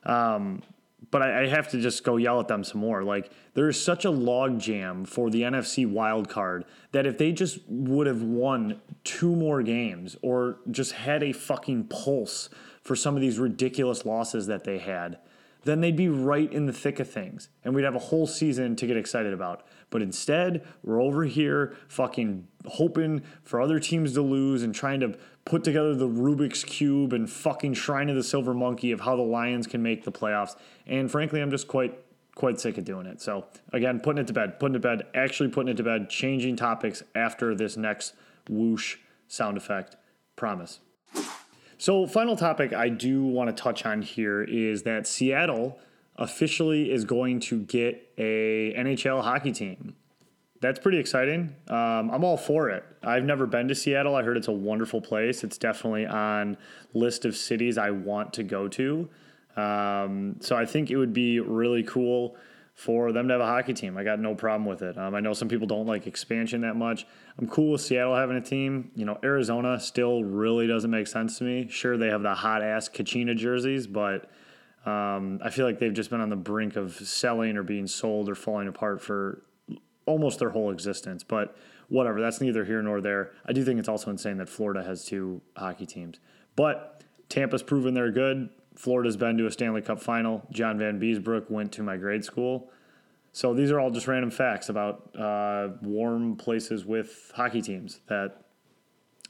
Um, 0.04 0.62
but 1.10 1.22
I, 1.22 1.42
I, 1.42 1.46
have 1.46 1.68
to 1.70 1.80
just 1.80 2.02
go 2.02 2.16
yell 2.16 2.40
at 2.40 2.48
them 2.48 2.64
some 2.64 2.80
more. 2.80 3.02
Like 3.02 3.30
there 3.54 3.68
is 3.68 3.82
such 3.82 4.04
a 4.04 4.08
logjam 4.08 5.06
for 5.06 5.30
the 5.30 5.42
NFC 5.42 5.86
wild 5.86 6.28
card 6.28 6.64
that 6.92 7.06
if 7.06 7.18
they 7.18 7.32
just 7.32 7.58
would 7.68 8.06
have 8.06 8.22
won 8.22 8.80
two 9.04 9.34
more 9.34 9.62
games 9.62 10.16
or 10.22 10.58
just 10.70 10.92
had 10.92 11.22
a 11.22 11.32
fucking 11.32 11.84
pulse 11.84 12.48
for 12.82 12.96
some 12.96 13.14
of 13.14 13.20
these 13.20 13.38
ridiculous 13.38 14.04
losses 14.04 14.46
that 14.46 14.64
they 14.64 14.78
had, 14.78 15.18
then 15.64 15.80
they'd 15.80 15.96
be 15.96 16.08
right 16.08 16.52
in 16.52 16.66
the 16.66 16.72
thick 16.72 17.00
of 17.00 17.10
things 17.10 17.48
and 17.64 17.74
we'd 17.74 17.84
have 17.84 17.94
a 17.94 18.00
whole 18.00 18.26
season 18.26 18.76
to 18.76 18.86
get 18.86 18.96
excited 18.96 19.32
about. 19.32 19.66
But 19.90 20.02
instead, 20.02 20.66
we're 20.82 21.00
over 21.00 21.24
here 21.24 21.76
fucking 21.88 22.46
hoping 22.66 23.22
for 23.42 23.60
other 23.60 23.78
teams 23.78 24.12
to 24.14 24.22
lose 24.22 24.62
and 24.62 24.74
trying 24.74 25.00
to 25.00 25.16
put 25.44 25.64
together 25.64 25.94
the 25.94 26.08
Rubik's 26.08 26.62
Cube 26.64 27.12
and 27.12 27.28
fucking 27.28 27.74
Shrine 27.74 28.10
of 28.10 28.16
the 28.16 28.22
Silver 28.22 28.52
Monkey 28.52 28.92
of 28.92 29.00
how 29.00 29.16
the 29.16 29.22
Lions 29.22 29.66
can 29.66 29.82
make 29.82 30.04
the 30.04 30.12
playoffs. 30.12 30.56
And 30.86 31.10
frankly, 31.10 31.40
I'm 31.40 31.50
just 31.50 31.68
quite 31.68 31.98
quite 32.34 32.60
sick 32.60 32.78
of 32.78 32.84
doing 32.84 33.04
it. 33.04 33.20
So 33.20 33.46
again, 33.72 33.98
putting 33.98 34.20
it 34.20 34.28
to 34.28 34.32
bed, 34.32 34.60
putting 34.60 34.76
it 34.76 34.78
to 34.78 34.88
bed, 34.88 35.06
actually 35.12 35.48
putting 35.48 35.70
it 35.70 35.76
to 35.78 35.82
bed, 35.82 36.08
changing 36.08 36.54
topics 36.54 37.02
after 37.14 37.52
this 37.54 37.76
next 37.76 38.14
whoosh 38.48 38.98
sound 39.26 39.56
effect. 39.56 39.96
Promise. 40.36 40.78
So, 41.80 42.06
final 42.06 42.36
topic 42.36 42.72
I 42.72 42.88
do 42.88 43.24
want 43.24 43.56
to 43.56 43.62
touch 43.62 43.86
on 43.86 44.02
here 44.02 44.42
is 44.42 44.82
that 44.82 45.06
Seattle 45.06 45.78
officially 46.18 46.90
is 46.90 47.04
going 47.04 47.40
to 47.40 47.60
get 47.60 48.12
a 48.18 48.74
NHL 48.76 49.22
hockey 49.22 49.52
team. 49.52 49.94
That's 50.60 50.80
pretty 50.80 50.98
exciting. 50.98 51.54
Um, 51.68 52.10
I'm 52.10 52.24
all 52.24 52.36
for 52.36 52.68
it. 52.68 52.84
I've 53.02 53.22
never 53.22 53.46
been 53.46 53.68
to 53.68 53.76
Seattle. 53.76 54.16
I 54.16 54.24
heard 54.24 54.36
it's 54.36 54.48
a 54.48 54.52
wonderful 54.52 55.00
place. 55.00 55.44
It's 55.44 55.56
definitely 55.56 56.04
on 56.04 56.56
list 56.92 57.24
of 57.24 57.36
cities 57.36 57.78
I 57.78 57.92
want 57.92 58.32
to 58.34 58.42
go 58.42 58.66
to. 58.68 59.08
Um, 59.56 60.36
so 60.40 60.56
I 60.56 60.66
think 60.66 60.90
it 60.90 60.96
would 60.96 61.12
be 61.12 61.38
really 61.38 61.84
cool 61.84 62.36
for 62.74 63.12
them 63.12 63.28
to 63.28 63.34
have 63.34 63.40
a 63.40 63.46
hockey 63.46 63.72
team. 63.72 63.96
I 63.96 64.04
got 64.04 64.20
no 64.20 64.34
problem 64.34 64.64
with 64.64 64.82
it. 64.82 64.96
Um, 64.98 65.14
I 65.14 65.20
know 65.20 65.32
some 65.32 65.48
people 65.48 65.66
don't 65.66 65.86
like 65.86 66.06
expansion 66.06 66.60
that 66.60 66.76
much. 66.76 67.06
I'm 67.38 67.48
cool 67.48 67.72
with 67.72 67.80
Seattle 67.80 68.14
having 68.14 68.36
a 68.36 68.40
team. 68.40 68.90
You 68.94 69.04
know, 69.04 69.18
Arizona 69.22 69.78
still 69.80 70.22
really 70.24 70.66
doesn't 70.66 70.90
make 70.90 71.06
sense 71.06 71.38
to 71.38 71.44
me. 71.44 71.68
Sure, 71.68 71.96
they 71.96 72.08
have 72.08 72.22
the 72.22 72.34
hot 72.34 72.62
ass 72.62 72.88
Kachina 72.88 73.36
jerseys, 73.36 73.86
but 73.88 74.30
um, 74.88 75.40
I 75.44 75.50
feel 75.50 75.66
like 75.66 75.78
they've 75.78 75.92
just 75.92 76.08
been 76.08 76.20
on 76.20 76.30
the 76.30 76.36
brink 76.36 76.76
of 76.76 76.94
selling 76.94 77.56
or 77.56 77.62
being 77.62 77.86
sold 77.86 78.28
or 78.28 78.34
falling 78.34 78.68
apart 78.68 79.02
for 79.02 79.42
almost 80.06 80.38
their 80.38 80.50
whole 80.50 80.70
existence. 80.70 81.22
But 81.22 81.56
whatever, 81.88 82.20
that's 82.20 82.40
neither 82.40 82.64
here 82.64 82.80
nor 82.80 83.00
there. 83.00 83.32
I 83.44 83.52
do 83.52 83.64
think 83.64 83.78
it's 83.78 83.88
also 83.88 84.10
insane 84.10 84.38
that 84.38 84.48
Florida 84.48 84.82
has 84.82 85.04
two 85.04 85.42
hockey 85.56 85.84
teams. 85.84 86.20
But 86.56 87.04
Tampa's 87.28 87.62
proven 87.62 87.92
they're 87.94 88.10
good. 88.10 88.48
Florida's 88.74 89.16
been 89.16 89.36
to 89.38 89.46
a 89.46 89.50
Stanley 89.50 89.82
Cup 89.82 90.00
final. 90.00 90.46
John 90.50 90.78
Vanbiesbrouck 90.78 91.50
went 91.50 91.72
to 91.72 91.82
my 91.82 91.96
grade 91.96 92.24
school. 92.24 92.70
So 93.32 93.52
these 93.52 93.70
are 93.70 93.78
all 93.78 93.90
just 93.90 94.08
random 94.08 94.30
facts 94.30 94.68
about 94.68 95.14
uh, 95.16 95.68
warm 95.82 96.36
places 96.36 96.84
with 96.86 97.30
hockey 97.34 97.60
teams 97.60 98.00
that 98.08 98.44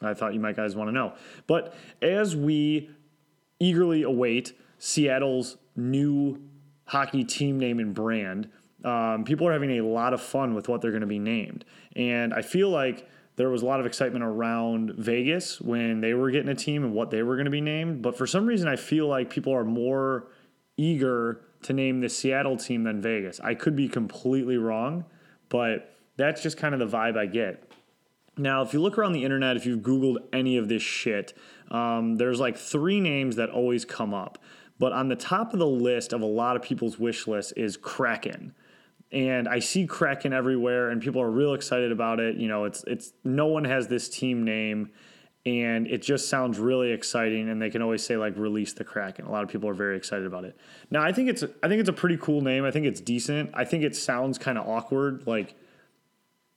I 0.01 0.15
thought 0.15 0.35
you 0.35 0.41
might 0.41 0.57
guys 0.57 0.77
want 0.77 0.89
to 0.89 0.93
know. 0.93 1.15
But 1.47 1.75
as 2.01 2.37
we 2.37 2.91
eagerly 3.59 4.03
await 4.03 4.53
Seattle's 4.79 5.57
new 5.77 6.41
hockey 6.85 7.25
team 7.25 7.59
name 7.59 7.79
and 7.79 7.95
brand, 7.95 8.49
um, 8.85 9.25
people 9.25 9.47
are 9.49 9.53
having 9.53 9.79
a 9.79 9.83
lot 9.83 10.15
of 10.15 10.21
fun 10.21 10.55
with 10.55 10.69
what 10.69 10.81
they're 10.81 10.91
going 10.91 11.01
to 11.01 11.07
be 11.07 11.19
named. 11.19 11.65
And 11.97 12.33
I 12.33 12.43
feel 12.43 12.71
like 12.71 13.09
there 13.37 13.51
was 13.51 13.63
a 13.63 13.67
lot 13.67 13.81
of 13.81 13.87
excitement 13.87 14.25
around 14.25 14.95
Vegas 14.95 15.61
when 15.61 16.01
they 16.01 16.15
were 16.15 16.31
getting 16.31 16.49
a 16.49 16.55
team 16.55 16.85
and 16.85 16.93
what 16.93 17.11
they 17.11 17.23
were 17.23 17.37
going 17.37 17.45
to 17.45 17.51
be 17.51 17.61
named. 17.61 18.03
But 18.03 18.17
for 18.17 18.27
some 18.27 18.47
reason, 18.47 18.69
I 18.69 18.77
feel 18.77 19.07
like 19.07 19.31
people 19.31 19.55
are 19.55 19.65
more 19.65 20.29
eager 20.77 21.41
to 21.63 21.73
name 21.73 22.01
the 22.01 22.09
Seattle 22.09 22.57
team 22.57 22.85
than 22.85 23.01
Vegas. 23.01 23.41
I 23.41 23.55
could 23.55 23.77
be 23.77 23.89
completely 23.89 24.57
wrong, 24.57 25.05
but 25.49 25.95
that's 26.17 26.43
just 26.43 26.57
kind 26.57 26.75
of 26.75 26.81
the 26.81 26.97
vibe 26.97 27.17
I 27.17 27.27
get. 27.27 27.71
Now, 28.37 28.63
if 28.63 28.73
you 28.73 28.81
look 28.81 28.97
around 28.97 29.13
the 29.13 29.25
internet, 29.25 29.57
if 29.57 29.67
you've 29.67 29.81
Googled 29.81 30.19
any 30.33 30.57
of 30.57 30.69
this 30.69 30.83
shit, 30.83 31.33
um, 31.71 32.17
there's 32.17 32.39
like 32.39 32.57
three 32.57 33.01
names 33.01 33.37
that 33.37 33.51
always 33.51 33.85
come 33.85 34.15
up. 34.15 34.39
But 34.79 34.93
on 34.93 35.09
the 35.09 35.17
top 35.17 35.53
of 35.53 35.59
the 35.59 35.67
list 35.67 36.13
of 36.13 36.21
a 36.21 36.27
lot 36.27 36.57
of 36.57 36.63
people's 36.63 36.99
wish 36.99 37.27
list 37.27 37.53
is 37.57 37.77
Kraken 37.77 38.55
and 39.11 39.49
I 39.49 39.59
see 39.61 39.87
Kraken 39.87 40.33
everywhere, 40.33 40.91
and 40.91 41.01
people 41.01 41.23
are 41.23 41.31
real 41.31 41.55
excited 41.55 41.93
about 41.93 42.21
it. 42.21 42.37
You 42.37 42.49
know, 42.49 42.65
it's 42.65 42.85
it's 42.85 43.13
no 43.25 43.47
one 43.47 43.65
has 43.65 43.89
this 43.89 44.09
team 44.09 44.45
name, 44.45 44.91
and 45.47 45.87
it 45.87 46.03
just 46.03 46.29
sounds 46.29 46.59
really 46.59 46.93
exciting. 46.93 47.49
And 47.49 47.61
they 47.61 47.71
can 47.71 47.81
always 47.81 48.05
say 48.05 48.17
like 48.17 48.37
release 48.37 48.75
the 48.75 48.85
Kraken. 48.85 49.25
A 49.25 49.31
lot 49.31 49.43
of 49.43 49.49
people 49.49 49.69
are 49.69 49.75
very 49.75 49.97
excited 49.97 50.27
about 50.27 50.45
it. 50.45 50.57
Now, 50.91 51.03
I 51.03 51.13
think 51.13 51.31
it's 51.31 51.43
I 51.43 51.69
think 51.69 51.81
it's 51.81 51.89
a 51.89 51.95
pretty 51.95 52.19
cool 52.19 52.43
name. 52.43 52.65
I 52.65 52.71
think 52.71 52.85
it's 52.85 53.01
decent. 53.01 53.51
I 53.55 53.65
think 53.65 53.83
it 53.83 53.97
sounds 53.97 54.37
kind 54.37 54.59
of 54.59 54.69
awkward, 54.69 55.27
like 55.27 55.55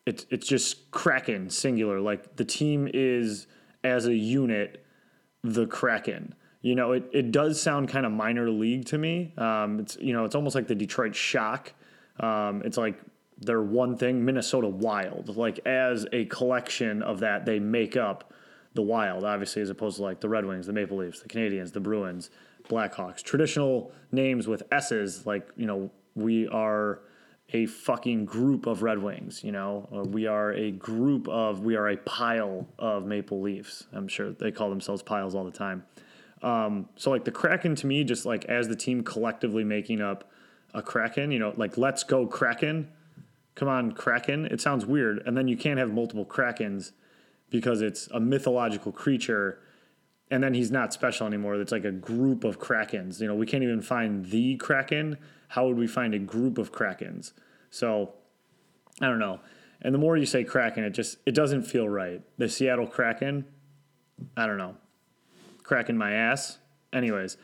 it's 0.06 0.26
it's 0.30 0.48
just 0.48 0.92
Kraken 0.92 1.50
singular. 1.50 2.02
Like 2.02 2.36
the 2.36 2.46
team 2.46 2.90
is 2.94 3.48
as 3.84 4.08
a 4.08 4.14
unit 4.14 4.86
the 5.42 5.68
Kraken. 5.68 6.36
You 6.62 6.76
know, 6.76 6.92
it, 6.92 7.10
it 7.12 7.32
does 7.32 7.62
sound 7.62 7.90
kind 7.90 8.06
of 8.06 8.12
minor 8.12 8.50
league 8.50 8.86
to 8.88 8.98
me. 8.98 9.34
Um, 9.38 9.80
it's 9.80 9.98
you 10.00 10.14
know, 10.14 10.26
it's 10.26 10.36
almost 10.36 10.56
like 10.56 10.68
the 10.68 10.76
Detroit 10.76 11.16
Shock 11.16 11.74
um, 12.22 12.62
it's 12.64 12.78
like 12.78 13.00
they're 13.40 13.62
one 13.62 13.98
thing, 13.98 14.24
Minnesota 14.24 14.68
Wild. 14.68 15.36
Like 15.36 15.60
as 15.66 16.06
a 16.14 16.26
collection 16.26 17.02
of 17.02 17.20
that, 17.20 17.46
they 17.46 17.60
make 17.60 17.98
up 17.98 18.34
the 18.74 18.82
Wild, 18.82 19.26
obviously, 19.26 19.62
as 19.62 19.70
opposed 19.70 19.98
to 19.98 20.04
like 20.04 20.22
the 20.22 20.30
Red 20.30 20.46
Wings, 20.46 20.68
the 20.68 20.74
Maple 20.74 20.98
Leafs, 20.98 21.20
the 21.20 21.28
Canadiens, 21.28 21.74
the 21.74 21.80
Bruins, 21.80 22.30
Blackhawks. 22.70 23.22
Traditional 23.22 23.92
names 24.12 24.48
with 24.48 24.64
S's, 24.72 25.26
like, 25.26 25.50
you 25.58 25.66
know, 25.66 25.90
we 26.16 26.48
are 26.48 27.02
a 27.54 27.66
fucking 27.66 28.24
group 28.24 28.66
of 28.66 28.82
Red 28.82 29.00
Wings, 29.00 29.44
you 29.44 29.52
know, 29.52 29.90
or 29.92 30.04
we 30.04 30.26
are 30.26 30.54
a 30.54 30.72
group 30.72 31.28
of, 31.28 31.62
we 31.62 31.76
are 31.76 31.90
a 31.90 31.98
pile 31.98 32.66
of 32.80 33.06
Maple 33.06 33.42
Leafs. 33.42 33.88
I'm 33.92 34.08
sure 34.08 34.32
they 34.32 34.52
call 34.52 34.70
themselves 34.70 35.02
piles 35.02 35.36
all 35.36 35.44
the 35.44 35.52
time. 35.52 35.84
Um, 36.42 36.90
so, 36.96 37.12
like, 37.12 37.26
the 37.26 37.32
Kraken 37.32 37.76
to 37.76 37.88
me, 37.88 38.04
just 38.04 38.26
like 38.26 38.46
as 38.46 38.68
the 38.68 38.76
team 38.76 39.04
collectively 39.04 39.64
making 39.64 40.02
up 40.02 40.30
a 40.74 40.82
Kraken, 40.82 41.32
you 41.32 41.40
know, 41.40 41.54
like, 41.56 41.78
let's 41.78 42.04
go 42.04 42.26
Kraken. 42.26 42.90
Come 43.56 43.68
on, 43.68 43.92
Kraken. 43.92 44.46
It 44.46 44.62
sounds 44.62 44.86
weird. 44.86 45.22
And 45.26 45.38
then 45.38 45.48
you 45.48 45.58
can't 45.58 45.78
have 45.78 45.92
multiple 45.92 46.26
Krakens 46.26 46.94
because 47.50 47.82
it's 47.82 48.08
a 48.12 48.20
mythological 48.20 48.92
creature 48.92 49.60
and 50.32 50.42
then 50.42 50.54
he's 50.54 50.72
not 50.72 50.94
special 50.94 51.28
anymore. 51.28 51.56
It's 51.56 51.74
like 51.74 51.84
a 51.84 51.92
group 51.92 52.46
of 52.46 52.58
krakens. 52.58 53.20
You 53.20 53.28
know, 53.28 53.36
we 53.36 53.46
can't 53.46 53.64
even 53.64 53.82
find 53.82 54.26
the 54.26 54.56
kraken. 54.56 55.18
How 55.50 55.68
would 55.68 55.78
we 55.78 55.88
find 55.88 56.16
a 56.16 56.20
group 56.20 56.58
of 56.58 56.72
krakens? 56.72 57.34
So, 57.70 58.14
I 59.02 59.08
don't 59.08 59.20
know. 59.20 59.42
And 59.82 59.94
the 59.94 60.00
more 60.00 60.16
you 60.16 60.26
say 60.26 60.46
kraken, 60.46 60.86
it 60.86 60.92
just 60.92 61.18
it 61.26 61.36
doesn't 61.36 61.64
feel 61.64 61.88
right. 61.90 62.22
The 62.38 62.48
Seattle 62.48 62.88
Kraken, 62.88 63.46
I 64.38 64.46
don't 64.48 64.58
know. 64.58 64.78
Kraken 65.72 65.98
my 65.98 66.12
ass. 66.12 66.58
Anyways, 66.92 67.38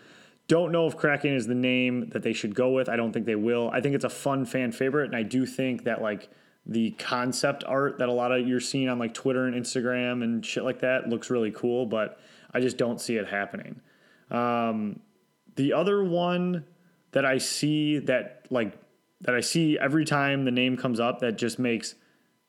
don't 0.50 0.74
know 0.74 0.86
if 0.86 0.98
Kraken 0.98 1.34
is 1.34 1.48
the 1.48 1.56
name 1.56 2.10
that 2.10 2.24
they 2.24 2.34
should 2.34 2.54
go 2.54 2.72
with. 2.72 2.90
I 2.90 2.98
don't 2.98 3.14
think 3.14 3.26
they 3.26 3.36
will. 3.36 3.70
I 3.72 3.80
think 3.80 3.96
it's 3.96 4.04
a 4.04 4.10
fun 4.10 4.44
fan 4.44 4.74
favorite, 4.74 5.06
and 5.06 5.16
I 5.16 5.24
do 5.24 5.46
think 5.46 5.86
that 5.86 6.02
like 6.02 6.28
the 6.66 6.92
concept 6.92 7.64
art 7.66 8.00
that 8.00 8.10
a 8.10 8.12
lot 8.12 8.34
of 8.34 8.46
you're 8.46 8.60
seeing 8.60 8.90
on 8.90 9.00
like 9.00 9.14
Twitter 9.14 9.46
and 9.46 9.56
Instagram 9.56 10.26
and 10.26 10.46
shit 10.46 10.66
like 10.66 10.82
that 10.82 11.08
looks 11.08 11.30
really 11.30 11.52
cool, 11.52 11.86
but 11.86 12.20
I 12.54 12.60
just 12.60 12.76
don't 12.76 13.00
see 13.00 13.16
it 13.16 13.30
happening. 13.30 13.80
Um, 14.30 15.00
the 15.56 15.72
other 15.72 16.04
one 16.04 16.66
that 17.14 17.24
I 17.24 17.38
see 17.38 18.00
that 18.00 18.46
like 18.50 18.78
that 19.22 19.36
I 19.36 19.40
see 19.40 19.80
every 19.80 20.04
time 20.04 20.44
the 20.44 20.52
name 20.52 20.76
comes 20.76 21.00
up 21.00 21.20
that 21.20 21.38
just 21.38 21.60
makes 21.60 21.96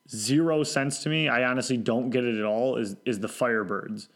zero 0.09 0.63
sense 0.63 1.03
to 1.03 1.09
me. 1.09 1.29
I 1.29 1.45
honestly 1.45 1.77
don't 1.77 2.09
get 2.09 2.25
it 2.25 2.37
at 2.37 2.43
all. 2.43 2.75
Is 2.75 2.97
is 3.05 3.21
the 3.21 3.29
Firebirds? 3.29 4.09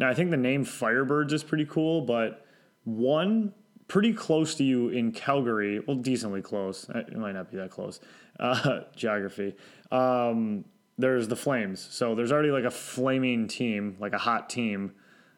Now 0.00 0.08
I 0.08 0.14
think 0.14 0.30
the 0.30 0.38
name 0.38 0.64
Firebirds 0.64 1.30
is 1.34 1.44
pretty 1.44 1.66
cool, 1.66 2.00
but 2.00 2.46
one 2.84 3.52
pretty 3.86 4.14
close 4.14 4.54
to 4.54 4.64
you 4.64 4.88
in 4.88 5.12
Calgary, 5.12 5.78
well, 5.80 5.96
decently 5.96 6.40
close. 6.40 6.88
It 6.94 7.14
might 7.18 7.32
not 7.32 7.50
be 7.50 7.58
that 7.58 7.70
close. 7.70 8.00
Uh, 8.38 8.80
geography. 8.96 9.54
Um, 9.92 10.64
there's 10.96 11.28
the 11.28 11.36
Flames. 11.36 11.86
So 11.90 12.14
there's 12.14 12.32
already 12.32 12.50
like 12.50 12.64
a 12.64 12.70
flaming 12.70 13.46
team, 13.46 13.98
like 14.00 14.14
a 14.14 14.18
hot 14.18 14.48
team. 14.48 14.92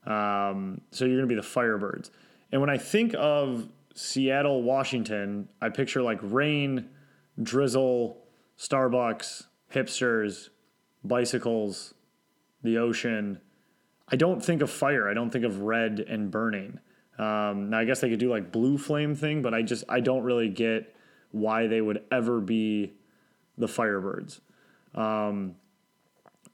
Um, 0.06 0.80
so 0.92 1.06
you're 1.06 1.16
going 1.16 1.28
to 1.28 1.34
be 1.34 1.40
the 1.40 1.46
Firebirds. 1.46 2.10
And 2.52 2.60
when 2.60 2.70
I 2.70 2.78
think 2.78 3.16
of 3.18 3.68
Seattle, 3.96 4.62
Washington, 4.62 5.48
I 5.60 5.70
picture 5.70 6.02
like 6.02 6.20
rain, 6.22 6.88
drizzle, 7.42 8.22
Starbucks, 8.56 9.46
hipsters, 9.74 10.50
bicycles, 11.02 11.94
the 12.62 12.78
ocean. 12.78 13.40
I 14.12 14.16
don't 14.16 14.44
think 14.44 14.62
of 14.62 14.70
fire. 14.70 15.08
I 15.08 15.14
don't 15.14 15.30
think 15.30 15.44
of 15.44 15.62
red 15.62 16.04
and 16.06 16.30
burning. 16.30 16.78
Um, 17.18 17.70
now 17.70 17.78
I 17.78 17.84
guess 17.84 18.00
they 18.00 18.10
could 18.10 18.20
do 18.20 18.30
like 18.30 18.52
blue 18.52 18.78
flame 18.78 19.14
thing, 19.14 19.42
but 19.42 19.54
I 19.54 19.62
just 19.62 19.84
I 19.88 20.00
don't 20.00 20.22
really 20.22 20.48
get 20.48 20.94
why 21.30 21.66
they 21.66 21.80
would 21.80 22.02
ever 22.12 22.40
be 22.40 22.92
the 23.56 23.66
Firebirds. 23.66 24.40
Um, 24.94 25.56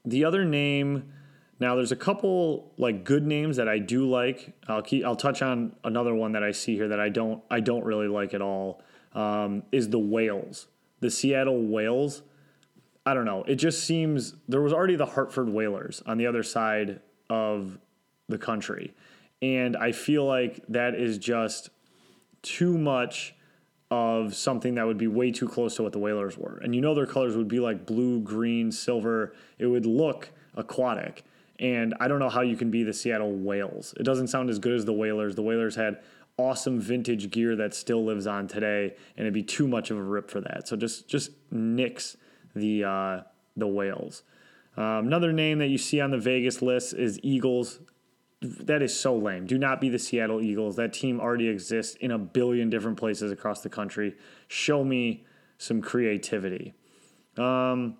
the 0.05 0.25
other 0.25 0.45
name 0.45 1.11
now, 1.59 1.75
there's 1.75 1.91
a 1.91 1.97
couple 1.97 2.71
like 2.77 3.03
good 3.03 3.27
names 3.27 3.57
that 3.57 3.67
I 3.67 3.79
do 3.79 4.09
like. 4.09 4.53
I'll 4.67 4.81
keep. 4.81 5.05
I'll 5.05 5.15
touch 5.15 5.41
on 5.41 5.75
another 5.83 6.15
one 6.15 6.31
that 6.31 6.43
I 6.43 6.51
see 6.51 6.75
here 6.75 6.87
that 6.87 6.99
I 6.99 7.09
don't. 7.09 7.43
I 7.51 7.59
don't 7.59 7.83
really 7.83 8.07
like 8.07 8.33
at 8.33 8.41
all. 8.41 8.81
Um, 9.13 9.63
is 9.71 9.89
the 9.89 9.99
Whales, 9.99 10.67
the 11.01 11.11
Seattle 11.11 11.61
Whales. 11.61 12.21
I 13.05 13.13
don't 13.13 13.25
know. 13.25 13.43
It 13.43 13.55
just 13.55 13.83
seems 13.83 14.35
there 14.47 14.61
was 14.61 14.71
already 14.71 14.95
the 14.95 15.05
Hartford 15.05 15.49
Whalers 15.49 16.01
on 16.05 16.17
the 16.17 16.27
other 16.27 16.43
side 16.43 17.01
of 17.29 17.77
the 18.27 18.37
country, 18.37 18.93
and 19.41 19.75
I 19.77 19.91
feel 19.91 20.25
like 20.25 20.63
that 20.69 20.95
is 20.95 21.17
just 21.17 21.69
too 22.41 22.77
much 22.77 23.35
of 23.91 24.35
something 24.35 24.75
that 24.75 24.85
would 24.85 24.97
be 24.97 25.07
way 25.07 25.31
too 25.31 25.47
close 25.47 25.75
to 25.75 25.83
what 25.83 25.93
the 25.93 25.99
Whalers 25.99 26.37
were. 26.37 26.59
And 26.63 26.75
you 26.75 26.81
know 26.81 26.93
their 26.93 27.07
colors 27.07 27.35
would 27.35 27.47
be 27.47 27.59
like 27.59 27.85
blue, 27.85 28.19
green, 28.19 28.71
silver. 28.71 29.33
It 29.57 29.65
would 29.65 29.85
look 29.85 30.29
aquatic. 30.55 31.23
And 31.59 31.95
I 31.99 32.07
don't 32.07 32.19
know 32.19 32.29
how 32.29 32.41
you 32.41 32.55
can 32.55 32.71
be 32.71 32.83
the 32.83 32.93
Seattle 32.93 33.31
Whales. 33.31 33.93
It 33.99 34.03
doesn't 34.03 34.27
sound 34.27 34.49
as 34.49 34.59
good 34.59 34.73
as 34.73 34.85
the 34.85 34.93
Whalers. 34.93 35.35
The 35.35 35.41
Whalers 35.41 35.75
had 35.75 35.99
awesome 36.37 36.79
vintage 36.79 37.31
gear 37.31 37.55
that 37.57 37.73
still 37.73 38.05
lives 38.05 38.25
on 38.25 38.47
today, 38.47 38.95
and 39.17 39.25
it'd 39.25 39.33
be 39.33 39.43
too 39.43 39.67
much 39.67 39.91
of 39.91 39.97
a 39.97 40.01
rip 40.01 40.31
for 40.31 40.39
that. 40.41 40.67
So 40.67 40.77
just 40.77 41.07
just 41.07 41.31
nix 41.51 42.15
the 42.55 42.83
uh, 42.85 43.21
the 43.57 43.67
Whales. 43.67 44.23
Um, 44.79 45.07
another 45.07 45.33
name 45.33 45.59
that 45.59 45.67
you 45.67 45.77
see 45.77 45.99
on 45.99 46.11
the 46.11 46.17
Vegas 46.17 46.61
list 46.61 46.93
is 46.93 47.19
Eagles. 47.21 47.81
That 48.41 48.81
is 48.81 48.97
so 48.97 49.13
lame. 49.13 49.45
Do 49.45 49.57
not 49.57 49.81
be 49.81 49.89
the 49.89 49.99
Seattle 49.99 50.41
Eagles. 50.41 50.77
That 50.77 50.93
team 50.93 51.19
already 51.19 51.49
exists 51.49 51.97
in 51.97 52.11
a 52.11 52.17
billion 52.17 52.69
different 52.69 52.97
places 52.97 53.29
across 53.29 53.59
the 53.59 53.67
country. 53.67 54.15
Show 54.47 54.85
me 54.85 55.25
some 55.57 55.81
creativity. 55.81 56.73
Um, 57.37 57.97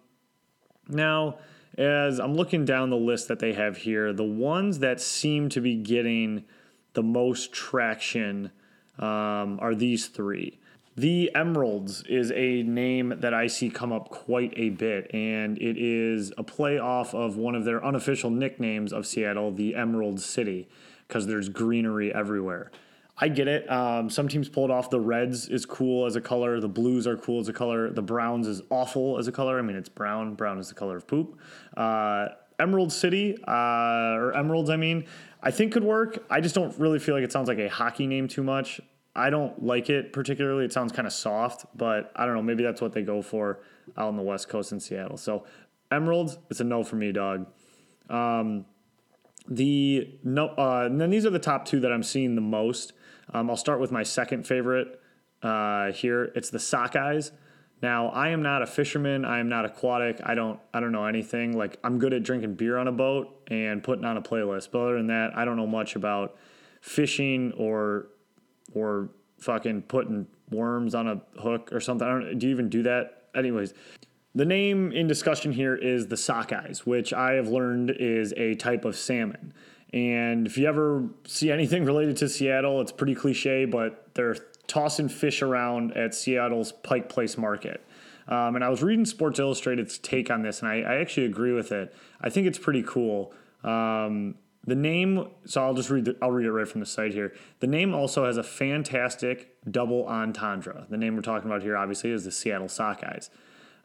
now, 0.87 1.39
as 1.77 2.17
I'm 2.17 2.33
looking 2.33 2.63
down 2.63 2.89
the 2.89 2.95
list 2.95 3.27
that 3.27 3.39
they 3.39 3.51
have 3.51 3.75
here, 3.75 4.13
the 4.13 4.23
ones 4.23 4.79
that 4.79 5.01
seem 5.01 5.49
to 5.49 5.59
be 5.59 5.75
getting 5.75 6.45
the 6.93 7.03
most 7.03 7.51
traction 7.51 8.51
um, 8.97 9.59
are 9.61 9.75
these 9.75 10.07
three. 10.07 10.58
The 10.99 11.31
Emeralds 11.33 12.03
is 12.09 12.29
a 12.33 12.61
name 12.63 13.13
that 13.19 13.33
I 13.33 13.47
see 13.47 13.69
come 13.69 13.93
up 13.93 14.09
quite 14.09 14.51
a 14.57 14.71
bit, 14.71 15.09
and 15.13 15.57
it 15.57 15.77
is 15.77 16.33
a 16.37 16.43
play 16.43 16.77
off 16.77 17.15
of 17.15 17.37
one 17.37 17.55
of 17.55 17.63
their 17.63 17.81
unofficial 17.85 18.29
nicknames 18.29 18.91
of 18.91 19.07
Seattle, 19.07 19.53
the 19.53 19.75
Emerald 19.75 20.19
City, 20.19 20.67
because 21.07 21.25
there's 21.25 21.47
greenery 21.47 22.13
everywhere. 22.13 22.69
I 23.17 23.29
get 23.29 23.47
it. 23.47 23.71
Um, 23.71 24.09
some 24.09 24.27
teams 24.27 24.49
pulled 24.49 24.71
off. 24.71 24.89
The 24.89 24.99
reds 24.99 25.47
is 25.47 25.65
cool 25.65 26.05
as 26.05 26.17
a 26.17 26.21
color. 26.21 26.59
The 26.59 26.67
blues 26.67 27.07
are 27.07 27.15
cool 27.15 27.39
as 27.39 27.47
a 27.47 27.53
color. 27.53 27.89
The 27.89 28.01
browns 28.01 28.45
is 28.45 28.61
awful 28.69 29.17
as 29.17 29.29
a 29.29 29.31
color. 29.31 29.57
I 29.57 29.61
mean, 29.61 29.77
it's 29.77 29.87
brown. 29.87 30.35
Brown 30.35 30.59
is 30.59 30.67
the 30.67 30.75
color 30.75 30.97
of 30.97 31.07
poop. 31.07 31.39
Uh, 31.77 32.27
Emerald 32.59 32.91
City, 32.91 33.37
uh, 33.47 34.17
or 34.17 34.35
Emeralds, 34.35 34.69
I 34.69 34.75
mean, 34.75 35.05
I 35.41 35.51
think 35.51 35.71
could 35.71 35.85
work. 35.85 36.25
I 36.29 36.41
just 36.41 36.55
don't 36.55 36.77
really 36.77 36.99
feel 36.99 37.15
like 37.15 37.23
it 37.23 37.31
sounds 37.31 37.47
like 37.47 37.59
a 37.59 37.69
hockey 37.69 38.05
name 38.05 38.27
too 38.27 38.43
much. 38.43 38.81
I 39.19 39.29
don't 39.29 39.63
like 39.63 39.89
it 39.89 40.13
particularly. 40.13 40.65
It 40.65 40.73
sounds 40.73 40.91
kind 40.91 41.05
of 41.05 41.13
soft, 41.13 41.65
but 41.75 42.11
I 42.15 42.25
don't 42.25 42.35
know. 42.35 42.41
Maybe 42.41 42.63
that's 42.63 42.81
what 42.81 42.93
they 42.93 43.01
go 43.01 43.21
for 43.21 43.59
out 43.97 44.07
on 44.07 44.15
the 44.15 44.23
West 44.23 44.49
Coast 44.49 44.71
in 44.71 44.79
Seattle. 44.79 45.17
So, 45.17 45.45
Emeralds, 45.91 46.37
it's 46.49 46.59
a 46.59 46.63
no 46.63 46.83
for 46.83 46.95
me, 46.95 47.11
dog. 47.11 47.47
Um, 48.09 48.65
the 49.47 50.19
no, 50.23 50.49
uh, 50.49 50.83
and 50.85 51.01
then 51.01 51.09
these 51.09 51.25
are 51.25 51.31
the 51.31 51.39
top 51.39 51.65
two 51.65 51.79
that 51.81 51.91
I'm 51.91 52.03
seeing 52.03 52.35
the 52.35 52.41
most. 52.41 52.93
Um, 53.33 53.49
I'll 53.49 53.57
start 53.57 53.79
with 53.79 53.91
my 53.91 54.03
second 54.03 54.47
favorite 54.47 54.99
uh, 55.43 55.91
here. 55.91 56.31
It's 56.35 56.49
the 56.49 56.57
sockeyes. 56.57 57.31
Now, 57.81 58.09
I 58.09 58.29
am 58.29 58.41
not 58.41 58.61
a 58.61 58.67
fisherman. 58.67 59.23
I 59.25 59.39
am 59.39 59.47
not 59.47 59.65
aquatic. 59.65 60.21
I 60.23 60.35
don't. 60.35 60.59
I 60.73 60.79
don't 60.79 60.91
know 60.91 61.05
anything. 61.05 61.57
Like 61.57 61.77
I'm 61.83 61.99
good 61.99 62.13
at 62.13 62.23
drinking 62.23 62.55
beer 62.55 62.77
on 62.77 62.87
a 62.87 62.91
boat 62.91 63.41
and 63.47 63.83
putting 63.83 64.05
on 64.05 64.17
a 64.17 64.21
playlist. 64.21 64.69
But 64.71 64.79
other 64.79 64.97
than 64.97 65.07
that, 65.07 65.31
I 65.35 65.45
don't 65.45 65.57
know 65.57 65.67
much 65.67 65.95
about 65.95 66.35
fishing 66.81 67.53
or 67.57 68.07
or 68.73 69.09
fucking 69.39 69.83
putting 69.83 70.27
worms 70.51 70.95
on 70.95 71.07
a 71.07 71.21
hook 71.41 71.71
or 71.71 71.79
something. 71.79 72.07
I 72.07 72.11
don't. 72.11 72.39
Do 72.39 72.47
you 72.47 72.53
even 72.53 72.69
do 72.69 72.83
that? 72.83 73.29
Anyways, 73.35 73.73
the 74.35 74.45
name 74.45 74.91
in 74.91 75.07
discussion 75.07 75.51
here 75.51 75.75
is 75.75 76.07
the 76.07 76.15
sockeyes, 76.15 76.79
which 76.79 77.13
I 77.13 77.33
have 77.33 77.47
learned 77.47 77.91
is 77.91 78.33
a 78.37 78.55
type 78.55 78.85
of 78.85 78.95
salmon. 78.95 79.53
And 79.91 80.45
if 80.45 80.57
you 80.57 80.67
ever 80.67 81.09
see 81.25 81.51
anything 81.51 81.83
related 81.83 82.17
to 82.17 82.29
Seattle, 82.29 82.79
it's 82.79 82.91
pretty 82.91 83.15
cliche, 83.15 83.65
but 83.65 84.13
they're 84.13 84.37
tossing 84.67 85.09
fish 85.09 85.41
around 85.41 85.97
at 85.97 86.13
Seattle's 86.13 86.71
Pike 86.71 87.09
Place 87.09 87.37
Market. 87.37 87.83
Um, 88.27 88.55
and 88.55 88.63
I 88.63 88.69
was 88.69 88.83
reading 88.83 89.05
Sports 89.05 89.39
Illustrated's 89.39 89.97
take 89.97 90.29
on 90.29 90.43
this, 90.43 90.61
and 90.61 90.69
I, 90.69 90.81
I, 90.81 90.99
actually 91.01 91.25
agree 91.25 91.51
with 91.51 91.71
it. 91.71 91.95
I 92.21 92.29
think 92.29 92.45
it's 92.45 92.59
pretty 92.59 92.83
cool. 92.83 93.33
Um, 93.63 94.35
the 94.65 94.75
name, 94.75 95.29
so 95.45 95.63
I'll 95.63 95.73
just 95.73 95.89
read. 95.89 96.05
The, 96.05 96.17
I'll 96.21 96.31
read 96.31 96.45
it 96.45 96.51
right 96.51 96.67
from 96.67 96.81
the 96.81 96.85
site 96.85 97.13
here. 97.13 97.33
The 97.59 97.67
name 97.67 97.93
also 97.93 98.25
has 98.25 98.37
a 98.37 98.43
fantastic 98.43 99.55
double 99.69 100.05
entendre. 100.05 100.85
The 100.89 100.97
name 100.97 101.15
we're 101.15 101.21
talking 101.21 101.49
about 101.49 101.61
here, 101.61 101.77
obviously, 101.77 102.11
is 102.11 102.25
the 102.25 102.31
Seattle 102.31 102.67
Sockeyes. 102.67 103.29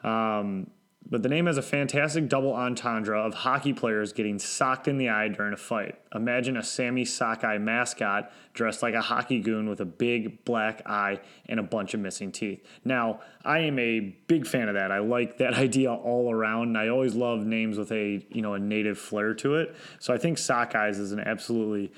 Um, 0.03 0.71
but 1.07 1.21
the 1.21 1.29
name 1.29 1.45
has 1.45 1.57
a 1.57 1.61
fantastic 1.61 2.27
double 2.27 2.53
entendre 2.53 3.19
of 3.19 3.33
hockey 3.33 3.73
players 3.73 4.11
getting 4.11 4.39
socked 4.39 4.87
in 4.87 4.97
the 4.97 5.09
eye 5.09 5.27
during 5.27 5.53
a 5.53 5.57
fight. 5.57 5.99
Imagine 6.15 6.57
a 6.57 6.63
Sammy 6.63 7.05
Sockeye 7.05 7.59
mascot 7.59 8.31
dressed 8.53 8.81
like 8.81 8.95
a 8.95 9.01
hockey 9.01 9.39
goon 9.39 9.69
with 9.69 9.79
a 9.79 9.85
big 9.85 10.43
black 10.45 10.81
eye 10.87 11.19
and 11.47 11.59
a 11.59 11.63
bunch 11.63 11.93
of 11.93 11.99
missing 11.99 12.31
teeth. 12.31 12.65
Now, 12.83 13.19
I 13.43 13.59
am 13.59 13.77
a 13.77 13.99
big 13.99 14.47
fan 14.47 14.67
of 14.67 14.73
that. 14.73 14.91
I 14.91 14.99
like 14.99 15.37
that 15.37 15.53
idea 15.57 15.93
all 15.93 16.31
around. 16.31 16.69
And 16.69 16.77
I 16.77 16.87
always 16.87 17.13
love 17.13 17.45
names 17.45 17.77
with 17.77 17.91
a 17.91 18.25
you 18.29 18.41
know 18.41 18.55
a 18.55 18.59
native 18.59 18.97
flair 18.97 19.35
to 19.35 19.55
it. 19.55 19.75
So 19.99 20.13
I 20.13 20.17
think 20.17 20.39
Sockeyes 20.39 20.99
is 20.99 21.11
an 21.11 21.19
absolutely 21.19 21.91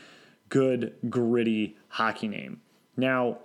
good 0.50 0.96
gritty 1.10 1.78
hockey 1.90 2.28
name. 2.28 2.62
Now, 2.98 3.40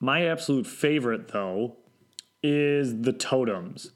my 0.00 0.26
absolute 0.26 0.66
favorite 0.66 1.28
though 1.28 1.76
is 2.42 3.02
the 3.02 3.12
Totems. 3.12 3.92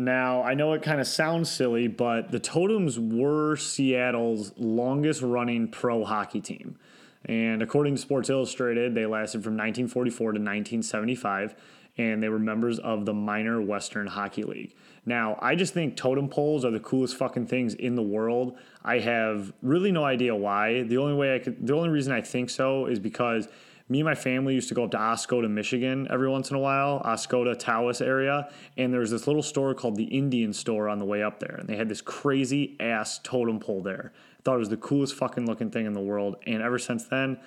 Now, 0.00 0.42
I 0.42 0.54
know 0.54 0.72
it 0.72 0.80
kind 0.80 0.98
of 0.98 1.06
sounds 1.06 1.50
silly, 1.50 1.86
but 1.86 2.30
the 2.30 2.40
Totems 2.40 2.98
were 2.98 3.54
Seattle's 3.54 4.50
longest 4.56 5.20
running 5.20 5.68
pro 5.68 6.06
hockey 6.06 6.40
team. 6.40 6.78
And 7.26 7.62
according 7.62 7.96
to 7.96 8.00
Sports 8.00 8.30
Illustrated, 8.30 8.94
they 8.94 9.04
lasted 9.04 9.44
from 9.44 9.58
1944 9.58 10.16
to 10.16 10.38
1975, 10.38 11.54
and 11.98 12.22
they 12.22 12.30
were 12.30 12.38
members 12.38 12.78
of 12.78 13.04
the 13.04 13.12
Minor 13.12 13.60
Western 13.60 14.06
Hockey 14.06 14.42
League. 14.42 14.74
Now, 15.04 15.38
I 15.42 15.54
just 15.54 15.74
think 15.74 15.98
totem 15.98 16.30
poles 16.30 16.64
are 16.64 16.70
the 16.70 16.80
coolest 16.80 17.16
fucking 17.16 17.48
things 17.48 17.74
in 17.74 17.94
the 17.94 18.02
world. 18.02 18.56
I 18.82 19.00
have 19.00 19.52
really 19.60 19.92
no 19.92 20.04
idea 20.04 20.34
why. 20.34 20.82
The 20.82 20.96
only 20.96 21.12
way 21.12 21.34
I 21.34 21.40
could, 21.40 21.66
the 21.66 21.74
only 21.74 21.90
reason 21.90 22.14
I 22.14 22.22
think 22.22 22.48
so 22.48 22.86
is 22.86 22.98
because 22.98 23.48
me 23.90 24.00
and 24.00 24.06
my 24.06 24.14
family 24.14 24.54
used 24.54 24.68
to 24.68 24.74
go 24.74 24.84
up 24.84 24.92
to 24.92 24.96
Oscoda, 24.96 25.50
Michigan 25.50 26.06
every 26.10 26.28
once 26.28 26.48
in 26.48 26.56
a 26.56 26.60
while, 26.60 27.02
Oscoda, 27.04 27.60
Tawas 27.60 28.00
area, 28.00 28.48
and 28.76 28.92
there 28.92 29.00
was 29.00 29.10
this 29.10 29.26
little 29.26 29.42
store 29.42 29.74
called 29.74 29.96
the 29.96 30.04
Indian 30.04 30.52
Store 30.52 30.88
on 30.88 31.00
the 31.00 31.04
way 31.04 31.22
up 31.22 31.40
there, 31.40 31.56
and 31.58 31.68
they 31.68 31.76
had 31.76 31.88
this 31.88 32.00
crazy 32.00 32.76
ass 32.78 33.18
totem 33.22 33.58
pole 33.58 33.82
there. 33.82 34.12
I 34.38 34.42
thought 34.44 34.54
it 34.54 34.60
was 34.60 34.68
the 34.68 34.76
coolest 34.76 35.16
fucking 35.16 35.44
looking 35.44 35.70
thing 35.70 35.86
in 35.86 35.92
the 35.92 36.00
world, 36.00 36.36
and 36.46 36.62
ever 36.62 36.78
since 36.78 37.04
then, 37.08 37.40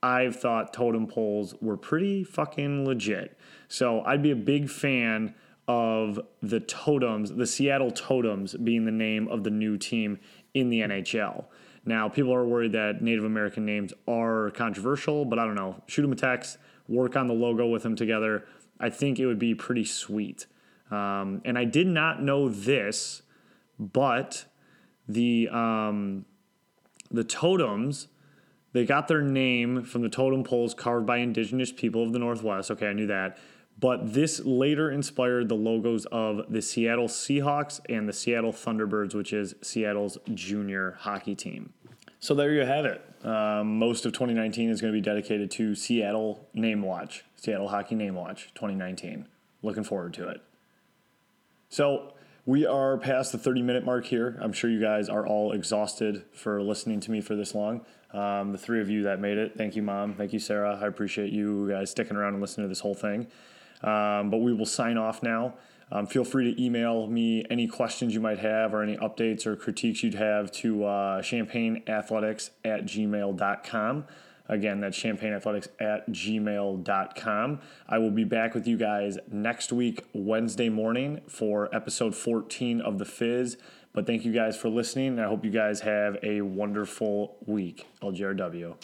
I've 0.00 0.36
thought 0.36 0.72
totem 0.72 1.08
poles 1.08 1.54
were 1.60 1.76
pretty 1.76 2.22
fucking 2.22 2.86
legit. 2.86 3.36
So 3.66 4.02
I'd 4.02 4.22
be 4.22 4.30
a 4.30 4.36
big 4.36 4.70
fan 4.70 5.34
of 5.66 6.20
the 6.40 6.60
Totems, 6.60 7.36
the 7.36 7.46
Seattle 7.46 7.90
Totems 7.90 8.54
being 8.54 8.84
the 8.84 8.92
name 8.92 9.26
of 9.28 9.42
the 9.42 9.50
new 9.50 9.76
team 9.76 10.20
in 10.54 10.70
the 10.70 10.80
NHL. 10.80 11.46
Now, 11.88 12.06
people 12.10 12.34
are 12.34 12.44
worried 12.44 12.72
that 12.72 13.00
Native 13.00 13.24
American 13.24 13.64
names 13.64 13.94
are 14.06 14.50
controversial, 14.50 15.24
but 15.24 15.38
I 15.38 15.46
don't 15.46 15.54
know. 15.54 15.82
Shoot 15.86 16.02
them 16.02 16.12
a 16.12 16.16
text, 16.16 16.58
work 16.86 17.16
on 17.16 17.28
the 17.28 17.32
logo 17.34 17.66
with 17.66 17.82
them 17.82 17.96
together. 17.96 18.44
I 18.78 18.90
think 18.90 19.18
it 19.18 19.24
would 19.24 19.38
be 19.38 19.54
pretty 19.54 19.86
sweet. 19.86 20.46
Um, 20.90 21.40
and 21.46 21.56
I 21.56 21.64
did 21.64 21.86
not 21.86 22.22
know 22.22 22.50
this, 22.50 23.22
but 23.78 24.44
the 25.08 25.48
um, 25.48 26.26
the 27.10 27.24
totems 27.24 28.08
they 28.72 28.84
got 28.84 29.08
their 29.08 29.22
name 29.22 29.82
from 29.82 30.02
the 30.02 30.10
totem 30.10 30.44
poles 30.44 30.74
carved 30.74 31.06
by 31.06 31.16
indigenous 31.16 31.72
people 31.72 32.02
of 32.02 32.12
the 32.12 32.18
Northwest. 32.18 32.70
Okay, 32.70 32.88
I 32.88 32.92
knew 32.92 33.06
that. 33.06 33.38
But 33.80 34.12
this 34.12 34.40
later 34.40 34.90
inspired 34.90 35.48
the 35.48 35.54
logos 35.54 36.04
of 36.06 36.42
the 36.50 36.60
Seattle 36.60 37.06
Seahawks 37.06 37.80
and 37.88 38.08
the 38.08 38.12
Seattle 38.12 38.52
Thunderbirds, 38.52 39.14
which 39.14 39.32
is 39.32 39.54
Seattle's 39.62 40.18
junior 40.34 40.96
hockey 41.00 41.36
team. 41.36 41.72
So 42.20 42.34
there 42.34 42.52
you 42.52 42.64
have 42.64 42.84
it. 42.84 43.04
Um, 43.24 43.78
most 43.78 44.04
of 44.04 44.12
2019 44.12 44.70
is 44.70 44.80
going 44.80 44.92
to 44.92 44.96
be 44.96 45.04
dedicated 45.04 45.50
to 45.52 45.74
Seattle 45.74 46.48
Name 46.52 46.82
Watch, 46.82 47.24
Seattle 47.36 47.68
Hockey 47.68 47.94
Name 47.94 48.14
Watch 48.14 48.50
2019. 48.54 49.26
Looking 49.62 49.84
forward 49.84 50.14
to 50.14 50.28
it. 50.28 50.42
So 51.68 52.14
we 52.44 52.66
are 52.66 52.96
past 52.96 53.32
the 53.32 53.38
30 53.38 53.62
minute 53.62 53.84
mark 53.84 54.06
here. 54.06 54.38
I'm 54.40 54.52
sure 54.52 54.70
you 54.70 54.80
guys 54.80 55.08
are 55.08 55.26
all 55.26 55.52
exhausted 55.52 56.24
for 56.32 56.62
listening 56.62 57.00
to 57.00 57.10
me 57.10 57.20
for 57.20 57.36
this 57.36 57.54
long. 57.54 57.84
Um, 58.12 58.52
the 58.52 58.58
three 58.58 58.80
of 58.80 58.88
you 58.88 59.02
that 59.02 59.20
made 59.20 59.36
it, 59.36 59.56
thank 59.56 59.76
you, 59.76 59.82
Mom. 59.82 60.14
Thank 60.14 60.32
you, 60.32 60.38
Sarah. 60.38 60.78
I 60.80 60.86
appreciate 60.86 61.32
you 61.32 61.68
guys 61.68 61.90
sticking 61.90 62.16
around 62.16 62.32
and 62.32 62.40
listening 62.40 62.64
to 62.64 62.68
this 62.68 62.80
whole 62.80 62.94
thing. 62.94 63.26
Um, 63.82 64.30
but 64.30 64.38
we 64.38 64.52
will 64.52 64.66
sign 64.66 64.96
off 64.96 65.22
now. 65.22 65.54
Um, 65.90 66.06
feel 66.06 66.24
free 66.24 66.54
to 66.54 66.62
email 66.62 67.06
me 67.06 67.44
any 67.50 67.66
questions 67.66 68.14
you 68.14 68.20
might 68.20 68.38
have 68.40 68.74
or 68.74 68.82
any 68.82 68.96
updates 68.98 69.46
or 69.46 69.56
critiques 69.56 70.02
you'd 70.02 70.14
have 70.14 70.52
to 70.52 70.84
uh, 70.84 71.22
champagneathletics 71.22 72.50
at 72.64 72.84
gmail.com. 72.84 74.04
Again, 74.50 74.80
that's 74.80 74.98
champagneathletics 74.98 75.68
at 75.78 76.08
gmail.com. 76.08 77.60
I 77.86 77.98
will 77.98 78.10
be 78.10 78.24
back 78.24 78.54
with 78.54 78.66
you 78.66 78.78
guys 78.78 79.18
next 79.30 79.72
week, 79.72 80.04
Wednesday 80.14 80.70
morning, 80.70 81.20
for 81.28 81.74
episode 81.74 82.14
14 82.14 82.80
of 82.80 82.98
The 82.98 83.04
Fizz. 83.04 83.58
But 83.92 84.06
thank 84.06 84.24
you 84.24 84.32
guys 84.32 84.56
for 84.56 84.68
listening, 84.68 85.08
and 85.08 85.20
I 85.20 85.26
hope 85.26 85.44
you 85.44 85.50
guys 85.50 85.80
have 85.80 86.18
a 86.22 86.40
wonderful 86.42 87.36
week. 87.46 87.86
LGRW. 88.02 88.74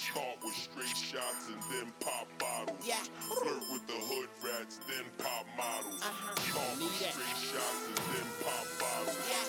Shots 4.65 4.81
then 4.89 5.05
pop. 5.19 5.45
Yeah. 5.59 5.85
Flirt 5.85 5.85
with 5.85 5.85
the 5.85 5.85
hood 5.85 5.93
rats, 5.93 5.93
then 5.93 5.93
pop 5.93 5.93
models. 5.93 6.01
Uh-huh. 6.01 6.57
Caught 6.57 6.79
Need 6.79 6.89
with 6.89 7.01
that. 7.05 7.13
straight 7.13 7.41
shots 7.53 7.85
and 7.85 8.01
then 8.01 8.29
pop 8.41 8.65
bottles. 8.81 9.21
Yeah. 9.29 9.45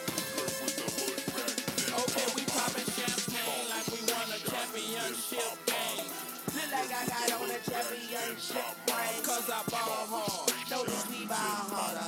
With 0.60 0.76
the 0.76 0.88
hood 0.92 1.20
rats, 1.40 1.56
then 1.56 1.96
Okay, 1.96 2.26
pop 2.26 2.36
we 2.36 2.44
poppin' 2.52 2.90
champagne 2.92 3.68
like 3.72 3.88
we 3.96 4.00
won 4.12 4.28
a 4.28 4.40
championship 4.44 5.56
game. 5.72 6.08
Look 6.52 6.68
like 6.68 6.92
I 6.92 7.04
got 7.08 7.32
on 7.32 7.48
a 7.48 7.60
championship 7.64 8.76
ring. 8.92 9.24
Cause 9.24 9.48
I 9.48 9.64
ball 9.72 10.04
hard. 10.12 10.52
Notice 10.68 11.08
we 11.08 11.24
ball 11.24 11.64
harder. 11.72 12.05